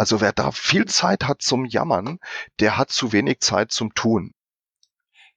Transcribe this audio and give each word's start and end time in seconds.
Also 0.00 0.22
wer 0.22 0.32
da 0.32 0.50
viel 0.50 0.86
Zeit 0.86 1.24
hat 1.24 1.42
zum 1.42 1.66
Jammern, 1.66 2.20
der 2.58 2.78
hat 2.78 2.90
zu 2.90 3.12
wenig 3.12 3.40
Zeit 3.40 3.70
zum 3.70 3.92
Tun. 3.92 4.32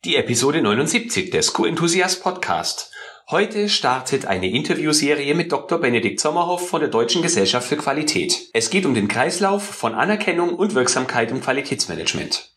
Die 0.06 0.16
Episode 0.16 0.62
79 0.62 1.32
des 1.32 1.52
Q-Enthusiast 1.52 2.24
Podcast. 2.24 2.90
Heute 3.30 3.68
startet 3.68 4.26
eine 4.26 4.50
Interviewserie 4.50 5.36
mit 5.36 5.52
Dr. 5.52 5.80
Benedikt 5.80 6.22
Sommerhoff 6.22 6.70
von 6.70 6.80
der 6.80 6.90
Deutschen 6.90 7.22
Gesellschaft 7.22 7.68
für 7.68 7.76
Qualität. 7.76 8.52
Es 8.54 8.70
geht 8.70 8.86
um 8.86 8.94
den 8.94 9.10
Kreislauf 9.10 9.64
von 9.64 9.96
Anerkennung 9.96 10.56
und 10.56 10.76
Wirksamkeit 10.76 11.32
im 11.32 11.42
Qualitätsmanagement. 11.42 12.53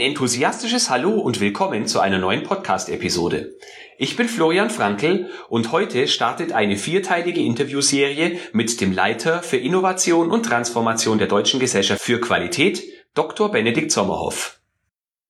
Ein 0.00 0.06
enthusiastisches 0.06 0.88
Hallo 0.88 1.10
und 1.10 1.40
willkommen 1.40 1.86
zu 1.86 2.00
einer 2.00 2.16
neuen 2.16 2.42
Podcast-Episode. 2.42 3.52
Ich 3.98 4.16
bin 4.16 4.30
Florian 4.30 4.70
Frankl 4.70 5.28
und 5.50 5.72
heute 5.72 6.08
startet 6.08 6.52
eine 6.52 6.78
vierteilige 6.78 7.42
Interviewserie 7.42 8.38
mit 8.54 8.80
dem 8.80 8.92
Leiter 8.92 9.42
für 9.42 9.58
Innovation 9.58 10.30
und 10.30 10.46
Transformation 10.46 11.18
der 11.18 11.26
Deutschen 11.26 11.60
Gesellschaft 11.60 12.00
für 12.00 12.18
Qualität, 12.18 12.82
Dr. 13.12 13.50
Benedikt 13.50 13.92
Sommerhoff. 13.92 14.60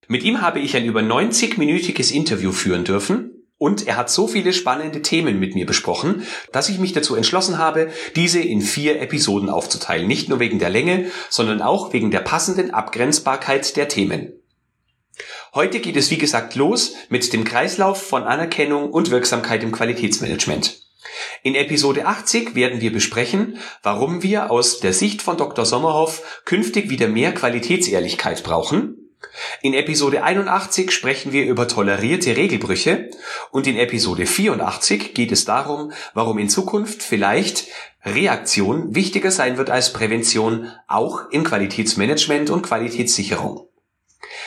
Mit 0.06 0.22
ihm 0.22 0.40
habe 0.40 0.60
ich 0.60 0.76
ein 0.76 0.84
über 0.84 1.00
90-minütiges 1.00 2.12
Interview 2.12 2.52
führen 2.52 2.84
dürfen 2.84 3.48
und 3.58 3.88
er 3.88 3.96
hat 3.96 4.08
so 4.08 4.28
viele 4.28 4.52
spannende 4.52 5.02
Themen 5.02 5.40
mit 5.40 5.56
mir 5.56 5.66
besprochen, 5.66 6.22
dass 6.52 6.68
ich 6.68 6.78
mich 6.78 6.92
dazu 6.92 7.16
entschlossen 7.16 7.58
habe, 7.58 7.90
diese 8.14 8.38
in 8.38 8.60
vier 8.60 9.02
Episoden 9.02 9.48
aufzuteilen. 9.48 10.06
Nicht 10.06 10.28
nur 10.28 10.38
wegen 10.38 10.60
der 10.60 10.70
Länge, 10.70 11.10
sondern 11.28 11.60
auch 11.60 11.92
wegen 11.92 12.12
der 12.12 12.20
passenden 12.20 12.70
Abgrenzbarkeit 12.70 13.76
der 13.76 13.88
Themen. 13.88 14.39
Heute 15.52 15.80
geht 15.80 15.96
es 15.96 16.12
wie 16.12 16.18
gesagt 16.18 16.54
los 16.54 16.94
mit 17.08 17.32
dem 17.32 17.42
Kreislauf 17.42 18.00
von 18.00 18.22
Anerkennung 18.22 18.90
und 18.90 19.10
Wirksamkeit 19.10 19.64
im 19.64 19.72
Qualitätsmanagement. 19.72 20.80
In 21.42 21.56
Episode 21.56 22.06
80 22.06 22.54
werden 22.54 22.80
wir 22.80 22.92
besprechen, 22.92 23.58
warum 23.82 24.22
wir 24.22 24.52
aus 24.52 24.78
der 24.78 24.92
Sicht 24.92 25.22
von 25.22 25.36
Dr. 25.36 25.64
Sommerhoff 25.64 26.42
künftig 26.44 26.88
wieder 26.88 27.08
mehr 27.08 27.32
Qualitätsehrlichkeit 27.32 28.44
brauchen. 28.44 28.96
In 29.60 29.74
Episode 29.74 30.22
81 30.22 30.92
sprechen 30.92 31.32
wir 31.32 31.44
über 31.44 31.66
tolerierte 31.66 32.36
Regelbrüche 32.36 33.10
und 33.50 33.66
in 33.66 33.76
Episode 33.76 34.26
84 34.26 35.14
geht 35.14 35.32
es 35.32 35.44
darum, 35.44 35.92
warum 36.14 36.38
in 36.38 36.48
Zukunft 36.48 37.02
vielleicht 37.02 37.66
Reaktion 38.04 38.94
wichtiger 38.94 39.30
sein 39.30 39.58
wird 39.58 39.68
als 39.68 39.92
Prävention, 39.92 40.70
auch 40.86 41.28
im 41.30 41.42
Qualitätsmanagement 41.42 42.50
und 42.50 42.62
Qualitätssicherung. 42.62 43.69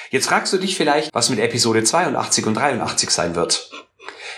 Jetzt 0.09 0.27
fragst 0.27 0.53
du 0.53 0.57
dich 0.57 0.75
vielleicht, 0.75 1.13
was 1.13 1.29
mit 1.29 1.39
Episode 1.39 1.83
82 1.83 2.45
und 2.45 2.55
83 2.55 3.09
sein 3.09 3.35
wird. 3.35 3.69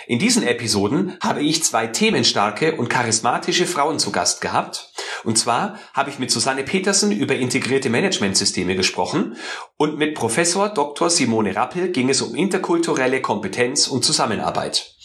In 0.07 0.19
diesen 0.19 0.43
Episoden 0.43 1.17
habe 1.21 1.41
ich 1.41 1.63
zwei 1.63 1.87
themenstarke 1.87 2.75
und 2.75 2.89
charismatische 2.89 3.65
Frauen 3.65 3.97
zu 3.97 4.11
Gast 4.11 4.39
gehabt. 4.39 4.91
Und 5.23 5.37
zwar 5.39 5.79
habe 5.93 6.11
ich 6.11 6.19
mit 6.19 6.29
Susanne 6.29 6.63
Petersen 6.63 7.11
über 7.11 7.35
integrierte 7.35 7.89
Managementsysteme 7.89 8.75
gesprochen 8.75 9.35
und 9.77 9.97
mit 9.97 10.13
Professor 10.13 10.69
Dr. 10.69 11.09
Simone 11.09 11.55
Rappel 11.55 11.89
ging 11.89 12.09
es 12.09 12.21
um 12.21 12.35
interkulturelle 12.35 13.21
Kompetenz 13.21 13.87
und 13.87 14.05
Zusammenarbeit. 14.05 14.95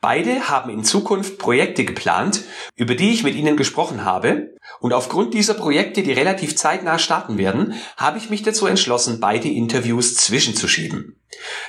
Beide 0.00 0.48
haben 0.48 0.70
in 0.70 0.84
Zukunft 0.84 1.38
Projekte 1.38 1.84
geplant, 1.84 2.42
über 2.74 2.94
die 2.94 3.12
ich 3.12 3.22
mit 3.22 3.34
ihnen 3.34 3.56
gesprochen 3.56 4.04
habe. 4.04 4.54
Und 4.80 4.92
aufgrund 4.92 5.34
dieser 5.34 5.54
Projekte, 5.54 6.02
die 6.02 6.12
relativ 6.12 6.56
zeitnah 6.56 6.98
starten 6.98 7.38
werden, 7.38 7.74
habe 7.96 8.18
ich 8.18 8.30
mich 8.30 8.42
dazu 8.42 8.66
entschlossen, 8.66 9.20
beide 9.20 9.48
Interviews 9.48 10.16
zwischenzuschieben. 10.16 11.20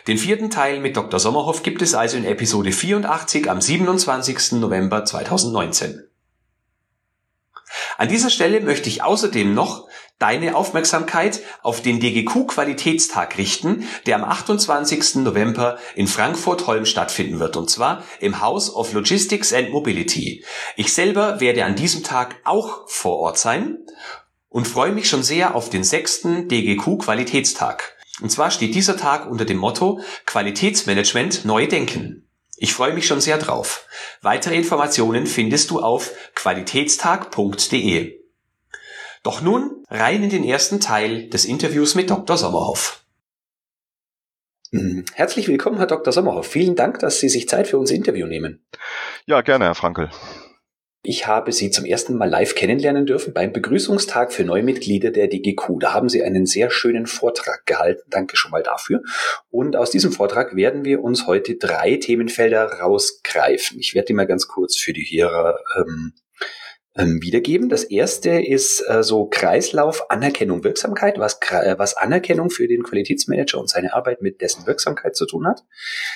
Den 0.08 0.18
vierten 0.18 0.50
Teil 0.50 0.80
mit 0.80 0.98
Dr. 0.98 1.20
Sommerhoff 1.20 1.64
gibt 1.64 1.82
es 1.82 1.94
also 1.94 2.18
in 2.18 2.26
Episode 2.26 2.72
84 2.72 3.50
am 3.50 3.62
27. 3.62 4.54
November 4.54 5.06
2019. 5.06 6.04
An 7.98 8.08
dieser 8.08 8.30
Stelle 8.30 8.62
möchte 8.62 8.90
ich 8.90 9.04
außerdem 9.04 9.54
noch 9.54 9.87
deine 10.20 10.56
Aufmerksamkeit 10.56 11.42
auf 11.62 11.82
den 11.82 12.00
DGQ 12.00 12.48
Qualitätstag 12.48 13.38
richten, 13.38 13.88
der 14.06 14.16
am 14.16 14.24
28. 14.24 15.16
November 15.18 15.78
in 15.96 16.08
Frankfurt-Holm 16.08 16.86
stattfinden 16.86 17.40
wird, 17.40 17.56
und 17.56 17.70
zwar 17.70 18.04
im 18.20 18.42
House 18.42 18.74
of 18.74 18.94
Logistics 18.94 19.54
and 19.54 19.70
Mobility. 19.70 20.44
Ich 20.76 20.94
selber 20.94 21.40
werde 21.40 21.66
an 21.66 21.76
diesem 21.76 22.04
Tag 22.04 22.38
auch 22.44 22.88
vor 22.88 23.18
Ort 23.18 23.38
sein 23.38 23.78
und 24.50 24.68
freue 24.68 24.92
mich 24.92 25.10
schon 25.10 25.24
sehr 25.24 25.56
auf 25.56 25.70
den 25.70 25.84
sechsten 25.84 26.48
DGQ 26.48 27.00
Qualitätstag. 27.00 27.96
Und 28.22 28.32
zwar 28.32 28.50
steht 28.50 28.74
dieser 28.74 28.98
Tag 28.98 29.30
unter 29.30 29.46
dem 29.46 29.58
Motto 29.58 30.00
Qualitätsmanagement 30.26 31.46
neu 31.46 31.68
denken. 31.68 32.28
Ich 32.60 32.74
freue 32.74 32.94
mich 32.94 33.06
schon 33.06 33.22
sehr 33.22 33.38
drauf. 33.38 33.86
Weitere 34.24 34.56
Informationen 34.56 35.28
findest 35.28 35.70
du 35.70 35.80
auf 35.80 36.12
qualitätstag.de. 36.34 38.17
Doch 39.28 39.42
nun 39.42 39.84
rein 39.90 40.24
in 40.24 40.30
den 40.30 40.46
ersten 40.46 40.80
Teil 40.80 41.28
des 41.28 41.44
Interviews 41.44 41.96
mit 41.96 42.10
Dr. 42.10 42.38
Sommerhoff. 42.38 43.04
Mhm. 44.72 45.04
Herzlich 45.16 45.50
willkommen, 45.50 45.76
Herr 45.76 45.86
Dr. 45.86 46.14
Sommerhoff. 46.14 46.48
Vielen 46.48 46.78
Dank, 46.78 47.00
dass 47.00 47.20
Sie 47.20 47.28
sich 47.28 47.50
Zeit 47.50 47.68
für 47.68 47.78
unser 47.78 47.94
Interview 47.94 48.26
nehmen. 48.26 48.66
Ja, 49.26 49.42
gerne, 49.42 49.66
Herr 49.66 49.76
Frankel. 49.76 50.10
Ich 51.04 51.28
habe 51.28 51.52
Sie 51.52 51.72
zum 51.72 51.84
ersten 51.84 52.18
Mal 52.18 52.30
live 52.30 52.56
kennenlernen 52.56 53.06
dürfen 53.06 53.34
beim 53.34 53.52
Begrüßungstag 53.52 54.32
für 54.32 54.46
Neumitglieder 54.46 55.12
der 55.12 55.28
DGQ. 55.28 55.78
Da 55.82 55.94
haben 55.94 56.08
Sie 56.08 56.24
einen 56.24 56.46
sehr 56.46 56.70
schönen 56.70 57.06
Vortrag 57.06 57.66
gehalten. 57.66 58.04
Danke 58.10 58.38
schon 58.38 58.52
mal 58.52 58.64
dafür. 58.64 59.02
Und 59.50 59.76
aus 59.76 59.92
diesem 59.92 60.14
Vortrag 60.14 60.56
werden 60.56 60.86
wir 60.86 61.04
uns 61.04 61.28
heute 61.28 61.58
drei 61.58 61.98
Themenfelder 61.98 62.80
rausgreifen. 62.80 63.78
Ich 63.78 63.94
werde 63.94 64.06
die 64.06 64.14
mal 64.14 64.26
ganz 64.26 64.48
kurz 64.48 64.78
für 64.78 64.94
die 64.94 65.04
Hörer 65.04 65.60
ähm, 65.76 66.14
ähm, 66.98 67.22
wiedergeben. 67.22 67.70
Das 67.70 67.84
erste 67.84 68.32
ist 68.42 68.84
äh, 68.88 69.04
so 69.04 69.26
Kreislauf 69.26 70.10
Anerkennung 70.10 70.64
Wirksamkeit, 70.64 71.20
was, 71.20 71.40
äh, 71.52 71.76
was 71.78 71.96
Anerkennung 71.96 72.50
für 72.50 72.68
den 72.68 72.84
Qualitätsmanager 72.84 73.60
und 73.60 73.70
seine 73.70 73.94
Arbeit 73.94 74.22
mit 74.22 74.42
dessen 74.42 74.66
Wirksamkeit 74.66 75.16
zu 75.16 75.26
tun 75.26 75.48
hat. 75.48 75.64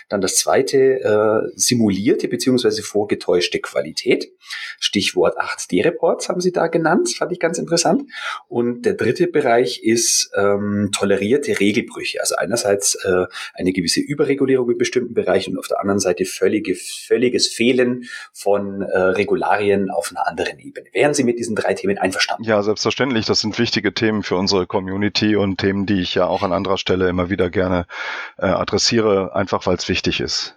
Dann 0.10 0.22
das 0.22 0.36
zweite 0.36 0.78
äh, 0.78 1.52
simulierte 1.56 2.28
beziehungsweise 2.28 2.82
vorgetäuschte 2.82 3.60
Qualität. 3.60 4.32
Stichwort 4.80 5.38
8D-Reports 5.38 6.30
haben 6.30 6.42
Sie 6.42 6.52
da 6.52 6.68
genannt, 6.68 7.14
fand 7.16 7.32
ich 7.32 7.40
ganz 7.40 7.60
interessant. 7.60 8.04
Und 8.48 8.86
der 8.86 8.96
dritte 8.96 9.28
Bereich 9.28 9.84
ist 9.84 10.32
ähm, 10.36 10.90
tolerierte 10.92 11.60
Regelbrüche. 11.60 12.20
Also 12.22 12.36
einerseits 12.36 12.96
äh, 13.06 13.26
eine 13.54 13.72
gewisse 13.72 14.00
Überregulierung 14.00 14.72
in 14.72 14.78
bestimmten 14.78 15.14
Bereichen 15.14 15.52
und 15.52 15.60
auf 15.60 15.68
der 15.68 15.80
anderen 15.80 16.00
Seite 16.00 16.26
völlige, 16.26 16.76
völliges 16.76 17.48
Fehlen 17.48 18.06
von 18.34 18.82
äh, 18.82 18.98
Regularien 18.98 19.92
auf 19.92 20.10
einer 20.12 20.28
anderen 20.28 20.58
Ebene. 20.58 20.71
Ebene. 20.72 20.90
Wären 20.94 21.14
Sie 21.14 21.24
mit 21.24 21.40
diesen 21.40 21.56
drei 21.56 21.74
Themen 21.74 21.98
einverstanden? 21.98 22.44
Ja, 22.44 22.62
selbstverständlich. 22.64 23.26
Das 23.26 23.42
sind 23.42 23.58
wichtige 23.60 23.94
Themen 23.94 24.24
für 24.24 24.36
unsere 24.36 24.68
Community 24.68 25.36
und 25.36 25.58
Themen, 25.58 25.86
die 25.86 26.02
ich 26.02 26.16
ja 26.16 26.28
auch 26.28 26.44
an 26.44 26.54
anderer 26.54 26.78
Stelle 26.78 27.10
immer 27.10 27.30
wieder 27.30 27.50
gerne 27.50 27.86
äh, 28.38 28.46
adressiere, 28.46 29.36
einfach 29.36 29.66
weil 29.66 29.76
es 29.76 29.88
wichtig 29.88 30.20
ist. 30.20 30.56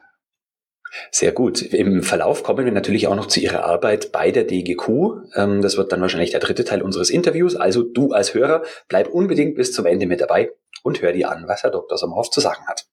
Sehr 1.11 1.33
gut. 1.33 1.61
Im 1.61 2.03
Verlauf 2.03 2.45
kommen 2.45 2.65
wir 2.65 2.73
natürlich 2.73 3.09
auch 3.09 3.17
noch 3.17 3.27
zu 3.27 3.41
Ihrer 3.41 3.65
Arbeit 3.65 4.13
bei 4.13 4.31
der 4.31 4.45
DGQ. 4.45 4.89
Ähm, 5.35 5.63
das 5.63 5.77
wird 5.77 5.93
dann 5.93 6.01
wahrscheinlich 6.01 6.31
der 6.31 6.41
dritte 6.41 6.65
Teil 6.65 6.83
unseres 6.83 7.11
Interviews. 7.11 7.57
Also 7.57 7.83
du 7.83 8.13
als 8.13 8.35
Hörer 8.35 8.63
bleib 8.89 9.09
unbedingt 9.09 9.57
bis 9.57 9.73
zum 9.73 9.87
Ende 9.87 10.07
mit 10.07 10.21
dabei 10.21 10.53
und 10.83 11.03
hör 11.03 11.13
dir 11.13 11.31
an, 11.31 11.45
was 11.49 11.63
Herr 11.63 11.71
Dr. 11.71 11.99
Sommerhoff 11.99 12.31
zu 12.31 12.41
sagen 12.41 12.65
hat. 12.69 12.87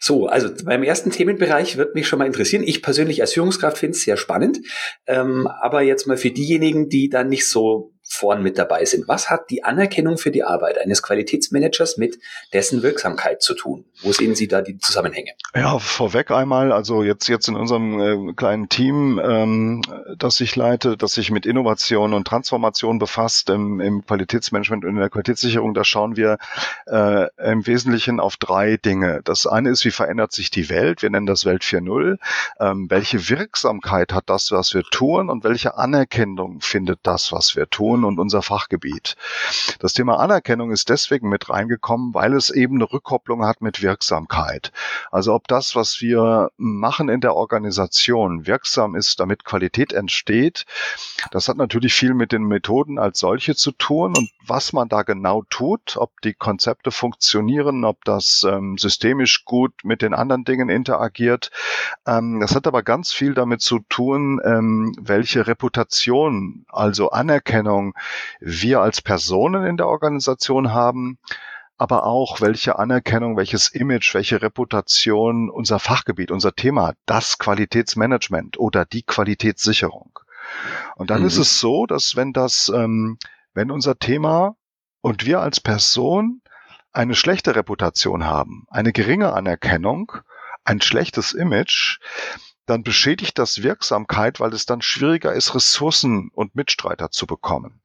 So, 0.00 0.26
also 0.26 0.48
beim 0.64 0.82
ersten 0.82 1.10
Themenbereich 1.10 1.76
wird 1.76 1.94
mich 1.94 2.08
schon 2.08 2.18
mal 2.18 2.26
interessieren. 2.26 2.64
Ich 2.64 2.82
persönlich 2.82 3.20
als 3.20 3.34
Führungskraft 3.34 3.78
finde 3.78 3.96
es 3.96 4.02
sehr 4.02 4.16
spannend. 4.16 4.60
Ähm, 5.06 5.46
aber 5.46 5.82
jetzt 5.82 6.06
mal 6.06 6.16
für 6.16 6.30
diejenigen, 6.30 6.88
die 6.88 7.08
da 7.08 7.24
nicht 7.24 7.46
so 7.46 7.92
vorn 8.12 8.42
mit 8.42 8.58
dabei 8.58 8.84
sind. 8.84 9.08
Was 9.08 9.30
hat 9.30 9.48
die 9.48 9.64
Anerkennung 9.64 10.18
für 10.18 10.30
die 10.30 10.44
Arbeit 10.44 10.78
eines 10.78 11.02
Qualitätsmanagers 11.02 11.96
mit 11.96 12.18
dessen 12.52 12.82
Wirksamkeit 12.82 13.42
zu 13.42 13.54
tun? 13.54 13.86
Wo 14.02 14.12
sehen 14.12 14.34
Sie 14.34 14.48
da 14.48 14.60
die 14.60 14.76
Zusammenhänge? 14.76 15.30
Ja, 15.54 15.78
vorweg 15.78 16.30
einmal, 16.30 16.72
also 16.72 17.02
jetzt, 17.02 17.26
jetzt 17.28 17.48
in 17.48 17.56
unserem 17.56 18.28
äh, 18.28 18.32
kleinen 18.34 18.68
Team, 18.68 19.18
ähm, 19.24 19.82
das 20.18 20.40
ich 20.40 20.54
leite, 20.56 20.98
das 20.98 21.14
sich 21.14 21.30
mit 21.30 21.46
Innovation 21.46 22.12
und 22.12 22.26
Transformation 22.26 22.98
befasst 22.98 23.48
im, 23.48 23.80
im 23.80 24.04
Qualitätsmanagement 24.04 24.84
und 24.84 24.90
in 24.90 24.96
der 24.96 25.08
Qualitätssicherung, 25.08 25.72
da 25.72 25.82
schauen 25.82 26.14
wir 26.16 26.36
äh, 26.86 27.28
im 27.50 27.66
Wesentlichen 27.66 28.20
auf 28.20 28.36
drei 28.36 28.76
Dinge. 28.76 29.22
Das 29.24 29.46
eine 29.46 29.70
ist, 29.70 29.86
wie 29.86 29.90
verändert 29.90 30.32
sich 30.32 30.50
die 30.50 30.68
Welt? 30.68 31.00
Wir 31.00 31.08
nennen 31.08 31.26
das 31.26 31.46
Welt 31.46 31.62
4.0. 31.62 32.18
Ähm, 32.60 32.90
welche 32.90 33.30
Wirksamkeit 33.30 34.12
hat 34.12 34.24
das, 34.26 34.52
was 34.52 34.74
wir 34.74 34.82
tun 34.82 35.30
und 35.30 35.44
welche 35.44 35.78
Anerkennung 35.78 36.60
findet 36.60 37.00
das, 37.04 37.32
was 37.32 37.56
wir 37.56 37.70
tun? 37.70 38.01
Funktion 38.02 38.04
und 38.04 38.18
unser 38.18 38.42
Fachgebiet. 38.42 39.16
Das 39.78 39.92
Thema 39.92 40.18
Anerkennung 40.18 40.70
ist 40.72 40.88
deswegen 40.88 41.28
mit 41.28 41.48
reingekommen, 41.48 42.14
weil 42.14 42.34
es 42.34 42.50
eben 42.50 42.76
eine 42.76 42.90
Rückkopplung 42.90 43.44
hat 43.44 43.62
mit 43.62 43.82
Wirksamkeit. 43.82 44.72
Also 45.10 45.34
ob 45.34 45.48
das, 45.48 45.74
was 45.76 46.00
wir 46.00 46.50
machen 46.56 47.08
in 47.08 47.20
der 47.20 47.34
Organisation, 47.34 48.46
wirksam 48.46 48.94
ist, 48.94 49.20
damit 49.20 49.44
Qualität 49.44 49.92
entsteht, 49.92 50.64
das 51.30 51.48
hat 51.48 51.56
natürlich 51.56 51.94
viel 51.94 52.14
mit 52.14 52.32
den 52.32 52.44
Methoden 52.44 52.98
als 52.98 53.18
solche 53.18 53.54
zu 53.54 53.72
tun 53.72 54.16
und 54.16 54.30
was 54.46 54.72
man 54.72 54.88
da 54.88 55.02
genau 55.02 55.44
tut, 55.48 55.96
ob 55.96 56.20
die 56.22 56.34
Konzepte 56.34 56.90
funktionieren, 56.90 57.84
ob 57.84 58.04
das 58.04 58.44
ähm, 58.48 58.76
systemisch 58.76 59.44
gut 59.44 59.72
mit 59.84 60.02
den 60.02 60.14
anderen 60.14 60.44
Dingen 60.44 60.68
interagiert. 60.68 61.50
Ähm, 62.06 62.40
das 62.40 62.54
hat 62.54 62.66
aber 62.66 62.82
ganz 62.82 63.12
viel 63.12 63.34
damit 63.34 63.60
zu 63.60 63.78
tun, 63.88 64.40
ähm, 64.44 64.94
welche 65.00 65.46
Reputation, 65.46 66.64
also 66.68 67.10
Anerkennung 67.10 67.91
wir 68.40 68.80
als 68.80 69.02
Personen 69.02 69.66
in 69.66 69.76
der 69.76 69.88
Organisation 69.88 70.72
haben, 70.72 71.18
aber 71.78 72.04
auch 72.04 72.40
welche 72.40 72.78
Anerkennung, 72.78 73.36
welches 73.36 73.68
Image, 73.68 74.14
welche 74.14 74.40
Reputation 74.40 75.50
unser 75.50 75.78
Fachgebiet, 75.78 76.30
unser 76.30 76.54
Thema, 76.54 76.94
das 77.06 77.38
Qualitätsmanagement 77.38 78.58
oder 78.58 78.84
die 78.84 79.02
Qualitätssicherung. 79.02 80.18
Und 80.96 81.10
dann 81.10 81.22
mhm. 81.22 81.26
ist 81.26 81.38
es 81.38 81.58
so, 81.58 81.86
dass 81.86 82.14
wenn 82.14 82.32
das, 82.32 82.70
ähm, 82.74 83.18
wenn 83.54 83.70
unser 83.70 83.98
Thema 83.98 84.56
und 85.00 85.26
wir 85.26 85.40
als 85.40 85.60
Person 85.60 86.42
eine 86.92 87.14
schlechte 87.14 87.56
Reputation 87.56 88.24
haben, 88.24 88.66
eine 88.70 88.92
geringe 88.92 89.32
Anerkennung, 89.32 90.12
ein 90.64 90.80
schlechtes 90.80 91.32
Image, 91.32 91.98
dann 92.66 92.82
beschädigt 92.82 93.38
das 93.38 93.62
Wirksamkeit, 93.62 94.40
weil 94.40 94.52
es 94.52 94.66
dann 94.66 94.82
schwieriger 94.82 95.32
ist, 95.32 95.54
Ressourcen 95.54 96.30
und 96.32 96.54
Mitstreiter 96.54 97.10
zu 97.10 97.26
bekommen. 97.26 97.81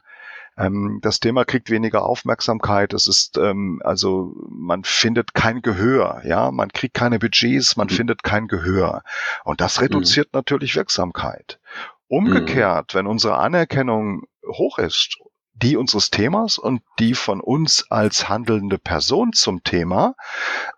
Ähm, 0.57 0.99
das 1.01 1.19
Thema 1.19 1.45
kriegt 1.45 1.69
weniger 1.69 2.03
Aufmerksamkeit. 2.03 2.93
Es 2.93 3.07
ist 3.07 3.37
ähm, 3.37 3.81
also 3.83 4.35
man 4.49 4.83
findet 4.83 5.33
kein 5.33 5.61
Gehör, 5.61 6.21
ja, 6.25 6.51
man 6.51 6.69
kriegt 6.69 6.93
keine 6.93 7.19
Budgets, 7.19 7.77
man 7.77 7.87
mhm. 7.87 7.91
findet 7.91 8.23
kein 8.23 8.47
Gehör 8.47 9.03
und 9.43 9.61
das 9.61 9.81
reduziert 9.81 10.27
mhm. 10.27 10.39
natürlich 10.39 10.75
Wirksamkeit. 10.75 11.59
Umgekehrt, 12.07 12.93
mhm. 12.93 12.97
wenn 12.97 13.07
unsere 13.07 13.37
Anerkennung 13.37 14.23
hoch 14.45 14.79
ist 14.79 15.17
die 15.61 15.75
unseres 15.75 16.11
Themas 16.11 16.57
und 16.57 16.81
die 16.99 17.15
von 17.15 17.41
uns 17.41 17.89
als 17.89 18.29
handelnde 18.29 18.77
Person 18.77 19.33
zum 19.33 19.63
Thema, 19.63 20.15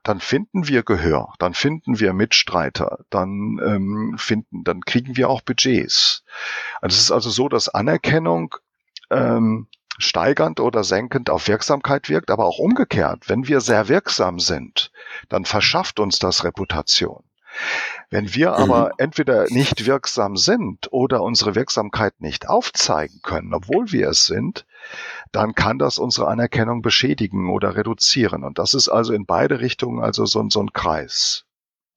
dann 0.03 0.19
finden 0.19 0.67
wir 0.67 0.83
Gehör, 0.83 1.33
dann 1.37 1.53
finden 1.53 1.99
wir 1.99 2.13
Mitstreiter, 2.13 2.99
dann 3.09 3.59
ähm, 3.65 4.15
finden, 4.17 4.63
dann 4.63 4.81
kriegen 4.81 5.17
wir 5.17 5.29
auch 5.29 5.41
Budgets. 5.41 6.23
Also 6.81 6.95
es 6.95 7.01
ist 7.01 7.11
also 7.11 7.29
so, 7.29 7.49
dass 7.49 7.67
Anerkennung 7.67 8.55
ähm, 9.09 9.67
steigernd 9.97 10.59
oder 10.59 10.83
senkend 10.83 11.29
auf 11.29 11.47
Wirksamkeit 11.47 12.09
wirkt, 12.09 12.31
aber 12.31 12.45
auch 12.45 12.59
umgekehrt. 12.59 13.27
Wenn 13.27 13.47
wir 13.47 13.61
sehr 13.61 13.87
wirksam 13.87 14.39
sind, 14.39 14.91
dann 15.27 15.45
verschafft 15.45 15.99
uns 15.99 16.19
das 16.19 16.43
Reputation. 16.43 17.23
Wenn 18.09 18.33
wir 18.33 18.53
aber 18.53 18.85
mhm. 18.85 18.91
entweder 18.97 19.45
nicht 19.49 19.85
wirksam 19.85 20.37
sind 20.37 20.91
oder 20.91 21.21
unsere 21.21 21.55
Wirksamkeit 21.55 22.21
nicht 22.21 22.47
aufzeigen 22.47 23.19
können, 23.21 23.53
obwohl 23.53 23.91
wir 23.91 24.09
es 24.09 24.25
sind, 24.25 24.65
dann 25.31 25.53
kann 25.53 25.77
das 25.77 25.99
unsere 25.99 26.27
Anerkennung 26.27 26.81
beschädigen 26.81 27.49
oder 27.49 27.75
reduzieren. 27.75 28.43
Und 28.43 28.57
das 28.59 28.73
ist 28.73 28.89
also 28.89 29.13
in 29.13 29.25
beide 29.25 29.59
Richtungen 29.59 30.01
also 30.01 30.25
so, 30.25 30.47
so 30.49 30.61
ein 30.61 30.73
Kreis. 30.73 31.45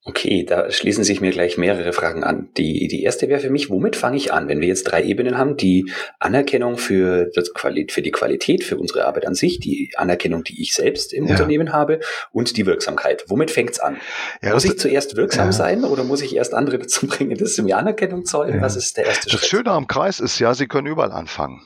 Okay, 0.05 0.43
da 0.43 0.69
schließen 0.69 1.05
sich 1.05 1.21
mir 1.21 1.31
gleich 1.31 1.57
mehrere 1.57 1.93
Fragen 1.93 2.25
an. 2.25 2.49
Die, 2.57 2.89
die 2.89 3.03
erste 3.03 3.29
wäre 3.29 3.39
für 3.39 3.49
mich, 3.49 3.69
womit 3.69 3.95
fange 3.95 4.17
ich 4.17 4.33
an, 4.33 4.49
wenn 4.49 4.59
wir 4.59 4.67
jetzt 4.67 4.83
drei 4.83 5.01
Ebenen 5.01 5.37
haben? 5.37 5.55
Die 5.55 5.89
Anerkennung 6.19 6.77
für, 6.77 7.29
das 7.33 7.53
Quali 7.53 7.87
für 7.89 8.01
die 8.01 8.11
Qualität, 8.11 8.65
für 8.65 8.77
unsere 8.77 9.05
Arbeit 9.05 9.25
an 9.25 9.33
sich, 9.33 9.61
die 9.61 9.93
Anerkennung, 9.95 10.43
die 10.43 10.61
ich 10.61 10.75
selbst 10.75 11.13
im 11.13 11.25
ja. 11.25 11.31
Unternehmen 11.31 11.71
habe 11.71 12.01
und 12.33 12.57
die 12.57 12.65
Wirksamkeit. 12.65 13.23
Womit 13.29 13.49
fängt's 13.49 13.79
an? 13.79 13.95
Ja, 14.41 14.53
muss 14.53 14.65
ich 14.65 14.77
zuerst 14.77 15.15
wirksam 15.15 15.47
ja. 15.47 15.51
sein 15.53 15.85
oder 15.85 16.03
muss 16.03 16.21
ich 16.21 16.35
erst 16.35 16.53
andere 16.53 16.79
dazu 16.79 17.07
bringen, 17.07 17.37
dass 17.37 17.55
sie 17.55 17.61
mir 17.61 17.77
Anerkennung 17.77 18.25
zollen? 18.25 18.61
Was 18.61 18.75
ist 18.75 18.97
der 18.97 19.05
erste 19.05 19.29
das 19.29 19.31
Schritt? 19.31 19.41
Das 19.41 19.49
Schöne 19.49 19.71
am 19.71 19.87
Kreis 19.87 20.19
ist 20.19 20.37
ja, 20.37 20.53
Sie 20.53 20.67
können 20.67 20.87
überall 20.87 21.13
anfangen. 21.13 21.61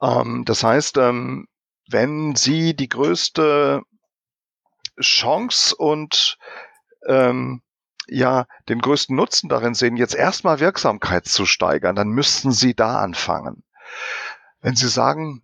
Ähm, 0.00 0.44
das 0.46 0.62
heißt, 0.62 0.96
ähm, 0.98 1.48
wenn 1.90 2.36
Sie 2.36 2.76
die 2.76 2.88
größte 2.88 3.82
Chance 5.00 5.74
und 5.76 6.38
ähm, 7.08 7.62
ja 8.06 8.46
den 8.68 8.80
größten 8.80 9.16
Nutzen 9.16 9.48
darin 9.48 9.74
sehen, 9.74 9.96
jetzt 9.96 10.14
erstmal 10.14 10.60
Wirksamkeit 10.60 11.26
zu 11.26 11.46
steigern, 11.46 11.96
dann 11.96 12.08
müssten 12.08 12.52
Sie 12.52 12.74
da 12.74 13.00
anfangen. 13.00 13.64
Wenn 14.60 14.76
Sie 14.76 14.88
sagen, 14.88 15.42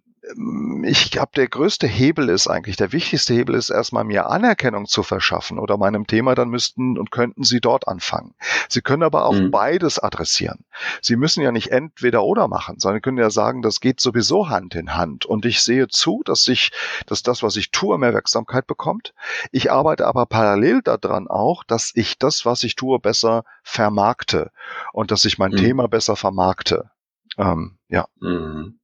ich 0.85 1.11
glaube, 1.11 1.31
der 1.37 1.49
größte 1.49 1.87
Hebel 1.87 2.29
ist 2.29 2.49
eigentlich, 2.49 2.77
der 2.77 2.93
wichtigste 2.93 3.35
Hebel 3.35 3.55
ist 3.55 3.71
erstmal 3.71 4.05
mir 4.05 4.29
Anerkennung 4.29 4.87
zu 4.87 5.03
verschaffen 5.03 5.59
oder 5.59 5.77
meinem 5.77 6.07
Thema, 6.07 6.35
dann 6.35 6.49
müssten 6.49 6.99
und 6.99 7.11
könnten 7.11 7.45
Sie 7.45 7.61
dort 7.61 7.87
anfangen. 7.89 8.35
Sie 8.69 8.81
können 8.81 9.03
aber 9.03 9.27
auch 9.27 9.35
mhm. 9.35 9.51
beides 9.51 9.99
adressieren. 9.99 10.65
Sie 11.01 11.17
müssen 11.17 11.43
ja 11.43 11.53
nicht 11.53 11.71
entweder 11.71 12.25
oder 12.25 12.49
machen, 12.49 12.79
sondern 12.79 13.03
können 13.03 13.19
ja 13.19 13.31
sagen, 13.31 13.63
das 13.63 13.81
geht 13.81 14.01
sowieso 14.01 14.49
Hand 14.49 14.75
in 14.75 14.95
Hand 14.95 15.27
und 15.27 15.47
ich 15.47 15.63
sehe 15.63 15.89
zu, 15.89 16.23
dass 16.25 16.49
ich, 16.49 16.73
dass 17.07 17.23
das, 17.23 17.43
was 17.43 17.57
ich 17.57 17.71
tue, 17.71 17.99
mehr 17.99 18.15
Wirksamkeit 18.15 18.67
bekommt. 18.67 19.15
Ich 19.53 19.71
arbeite 19.71 20.07
aber 20.07 20.27
parallel 20.27 20.83
daran 20.83 21.29
auch, 21.29 21.65
dass 21.65 21.93
ich 21.95 22.19
das, 22.19 22.45
was 22.45 22.65
ich 22.65 22.75
tue, 22.77 22.99
besser 22.99 23.45
vermarkte 23.63 24.51
und 24.93 25.11
dass 25.11 25.25
ich 25.25 25.39
mein 25.39 25.53
mhm. 25.53 25.57
Thema 25.57 25.89
besser 25.89 26.17
vermarkte. 26.17 26.91
Ähm, 27.39 27.79
ja. 27.89 28.07
Mhm. 28.21 28.79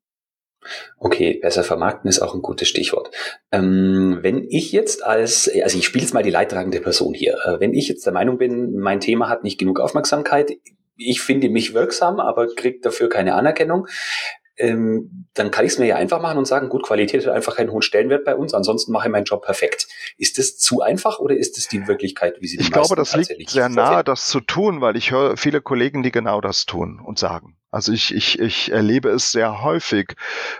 Okay, 0.98 1.38
besser 1.40 1.64
vermarkten 1.64 2.08
ist 2.08 2.20
auch 2.20 2.34
ein 2.34 2.42
gutes 2.42 2.68
Stichwort. 2.68 3.10
Ähm, 3.50 4.18
wenn 4.22 4.46
ich 4.48 4.72
jetzt 4.72 5.04
als, 5.04 5.50
also 5.62 5.78
ich 5.78 5.86
spiele 5.86 6.04
jetzt 6.04 6.14
mal 6.14 6.22
die 6.22 6.30
leidtragende 6.30 6.80
Person 6.80 7.14
hier, 7.14 7.38
äh, 7.44 7.60
wenn 7.60 7.74
ich 7.74 7.88
jetzt 7.88 8.04
der 8.04 8.12
Meinung 8.12 8.38
bin, 8.38 8.78
mein 8.78 9.00
Thema 9.00 9.28
hat 9.28 9.44
nicht 9.44 9.58
genug 9.58 9.80
Aufmerksamkeit, 9.80 10.52
ich 10.96 11.22
finde 11.22 11.48
mich 11.48 11.72
wirksam, 11.72 12.20
aber 12.20 12.46
kriege 12.54 12.80
dafür 12.80 13.08
keine 13.08 13.34
Anerkennung, 13.34 13.86
ähm, 14.60 15.26
dann 15.32 15.50
kann 15.50 15.64
ich 15.64 15.72
es 15.72 15.78
mir 15.78 15.86
ja 15.86 15.96
einfach 15.96 16.20
machen 16.20 16.36
und 16.36 16.44
sagen, 16.44 16.68
gut, 16.68 16.82
Qualität 16.82 17.26
hat 17.26 17.32
einfach 17.32 17.56
keinen 17.56 17.72
hohen 17.72 17.80
Stellenwert 17.82 18.24
bei 18.24 18.36
uns, 18.36 18.52
ansonsten 18.52 18.92
mache 18.92 19.08
ich 19.08 19.12
meinen 19.12 19.24
Job 19.24 19.42
perfekt. 19.42 19.88
Ist 20.18 20.38
das 20.38 20.58
zu 20.58 20.82
einfach 20.82 21.18
oder 21.18 21.34
ist 21.36 21.56
das 21.56 21.68
die 21.68 21.86
Wirklichkeit, 21.88 22.36
wie 22.40 22.46
sie 22.46 22.60
Ich 22.60 22.70
glaube, 22.70 22.94
das 22.96 23.16
liegt 23.16 23.50
sehr 23.50 23.70
nahe, 23.70 24.04
das 24.04 24.28
zu 24.28 24.40
tun, 24.40 24.82
weil 24.82 24.96
ich 24.96 25.10
höre 25.10 25.36
viele 25.38 25.62
Kollegen, 25.62 26.02
die 26.02 26.12
genau 26.12 26.42
das 26.42 26.66
tun 26.66 27.00
und 27.02 27.18
sagen. 27.18 27.56
Also 27.70 27.92
ich, 27.92 28.14
ich, 28.14 28.38
ich 28.40 28.72
erlebe 28.72 29.10
es 29.10 29.30
sehr 29.30 29.62
häufig, 29.62 30.16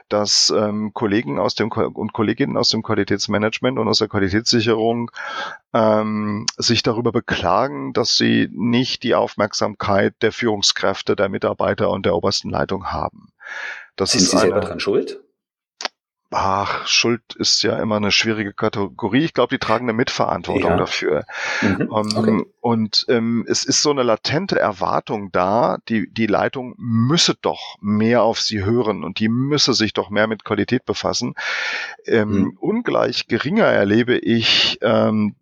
dass 0.09 0.51
ähm, 0.51 0.93
Kollegen 0.95 1.41
aus 1.41 1.55
dem 1.57 1.71
und 1.71 2.13
Kolleginnen 2.13 2.57
aus 2.57 2.69
dem 2.69 2.83
Qualitätsmanagement 2.83 3.79
und 3.79 3.89
aus 3.89 3.99
der 3.99 4.09
Qualitätssicherung 4.09 5.11
ähm, 5.75 6.47
sich 6.57 6.83
darüber 6.83 7.11
beklagen, 7.11 7.93
dass 7.93 8.17
sie 8.17 8.49
nicht 8.53 9.03
die 9.03 9.17
Aufmerksamkeit 9.17 10.15
der 10.23 10.31
Führungskräfte, 10.31 11.17
der 11.17 11.29
Mitarbeiter 11.29 11.91
und 11.91 12.07
der 12.07 12.15
obersten 12.15 12.51
Leitung 12.51 12.87
haben. 12.93 13.33
Das 13.97 14.13
Sind 14.13 14.23
ist 14.23 14.31
Sie 14.31 14.39
selber 14.39 14.61
dran 14.61 14.79
schuld? 14.79 15.21
Ach, 16.33 16.87
Schuld 16.87 17.35
ist 17.35 17.63
ja 17.63 17.77
immer 17.79 17.97
eine 17.97 18.13
schwierige 18.13 18.53
Kategorie. 18.53 19.25
Ich 19.25 19.35
glaube, 19.35 19.53
die 19.53 19.59
tragen 19.59 19.87
eine 19.87 19.93
Mitverantwortung 19.93 20.71
ja. 20.71 20.77
dafür. 20.77 21.25
Mhm. 21.61 21.89
Um, 21.91 22.09
ähm, 22.09 22.17
okay. 22.17 22.45
Und 22.61 23.07
ähm, 23.09 23.45
es 23.49 23.65
ist 23.65 23.83
so 23.83 23.91
eine 23.91 24.05
latente 24.05 24.59
Erwartung 24.59 25.33
da, 25.33 25.79
die, 25.89 26.09
die 26.13 26.27
Leitung 26.27 26.75
müsse 26.79 27.35
doch 27.41 27.77
mehr 27.81 28.23
auf 28.23 28.41
sie 28.41 28.65
hören 28.65 29.03
und 29.03 29.19
die 29.19 29.29
müsse 29.29 29.75
sich 29.75 29.93
doch 29.93 30.11
mehr 30.11 30.29
mit 30.29 30.45
Qualität 30.45 30.85
befassen. 30.85 31.35
Ähm, 32.07 32.31
mhm. 32.31 32.59
Ungleich 32.61 33.27
geringer 33.27 33.67
erlebe 33.67 34.17
ich 34.17 34.79
ähm, 34.83 35.35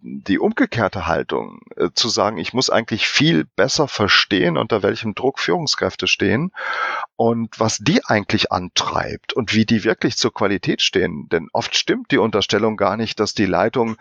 die 0.00 0.38
umgekehrte 0.38 1.06
Haltung, 1.06 1.60
äh, 1.76 1.88
zu 1.94 2.08
sagen, 2.08 2.38
ich 2.38 2.52
muss 2.52 2.70
eigentlich 2.70 3.08
viel 3.08 3.44
besser 3.44 3.88
verstehen, 3.88 4.56
unter 4.56 4.82
welchem 4.82 5.14
Druck 5.14 5.38
Führungskräfte 5.38 6.06
stehen 6.06 6.52
und 7.16 7.58
was 7.58 7.78
die 7.78 8.04
eigentlich 8.04 8.52
antreibt 8.52 9.32
und 9.32 9.54
wie 9.54 9.66
die 9.66 9.84
wirklich 9.84 10.16
zur 10.16 10.32
Qualität 10.32 10.82
stehen. 10.82 11.28
Denn 11.30 11.48
oft 11.52 11.76
stimmt 11.76 12.10
die 12.10 12.18
Unterstellung 12.18 12.76
gar 12.76 12.96
nicht, 12.96 13.20
dass 13.20 13.34
die 13.34 13.46
Leitung 13.46 13.96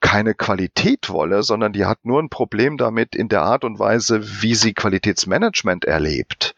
keine 0.00 0.34
Qualität 0.34 1.10
wolle, 1.10 1.42
sondern 1.42 1.72
die 1.72 1.84
hat 1.84 2.04
nur 2.04 2.20
ein 2.20 2.30
Problem 2.30 2.78
damit 2.78 3.14
in 3.14 3.28
der 3.28 3.42
Art 3.42 3.64
und 3.64 3.78
Weise, 3.78 4.42
wie 4.42 4.54
sie 4.54 4.72
Qualitätsmanagement 4.72 5.84
erlebt. 5.84 6.54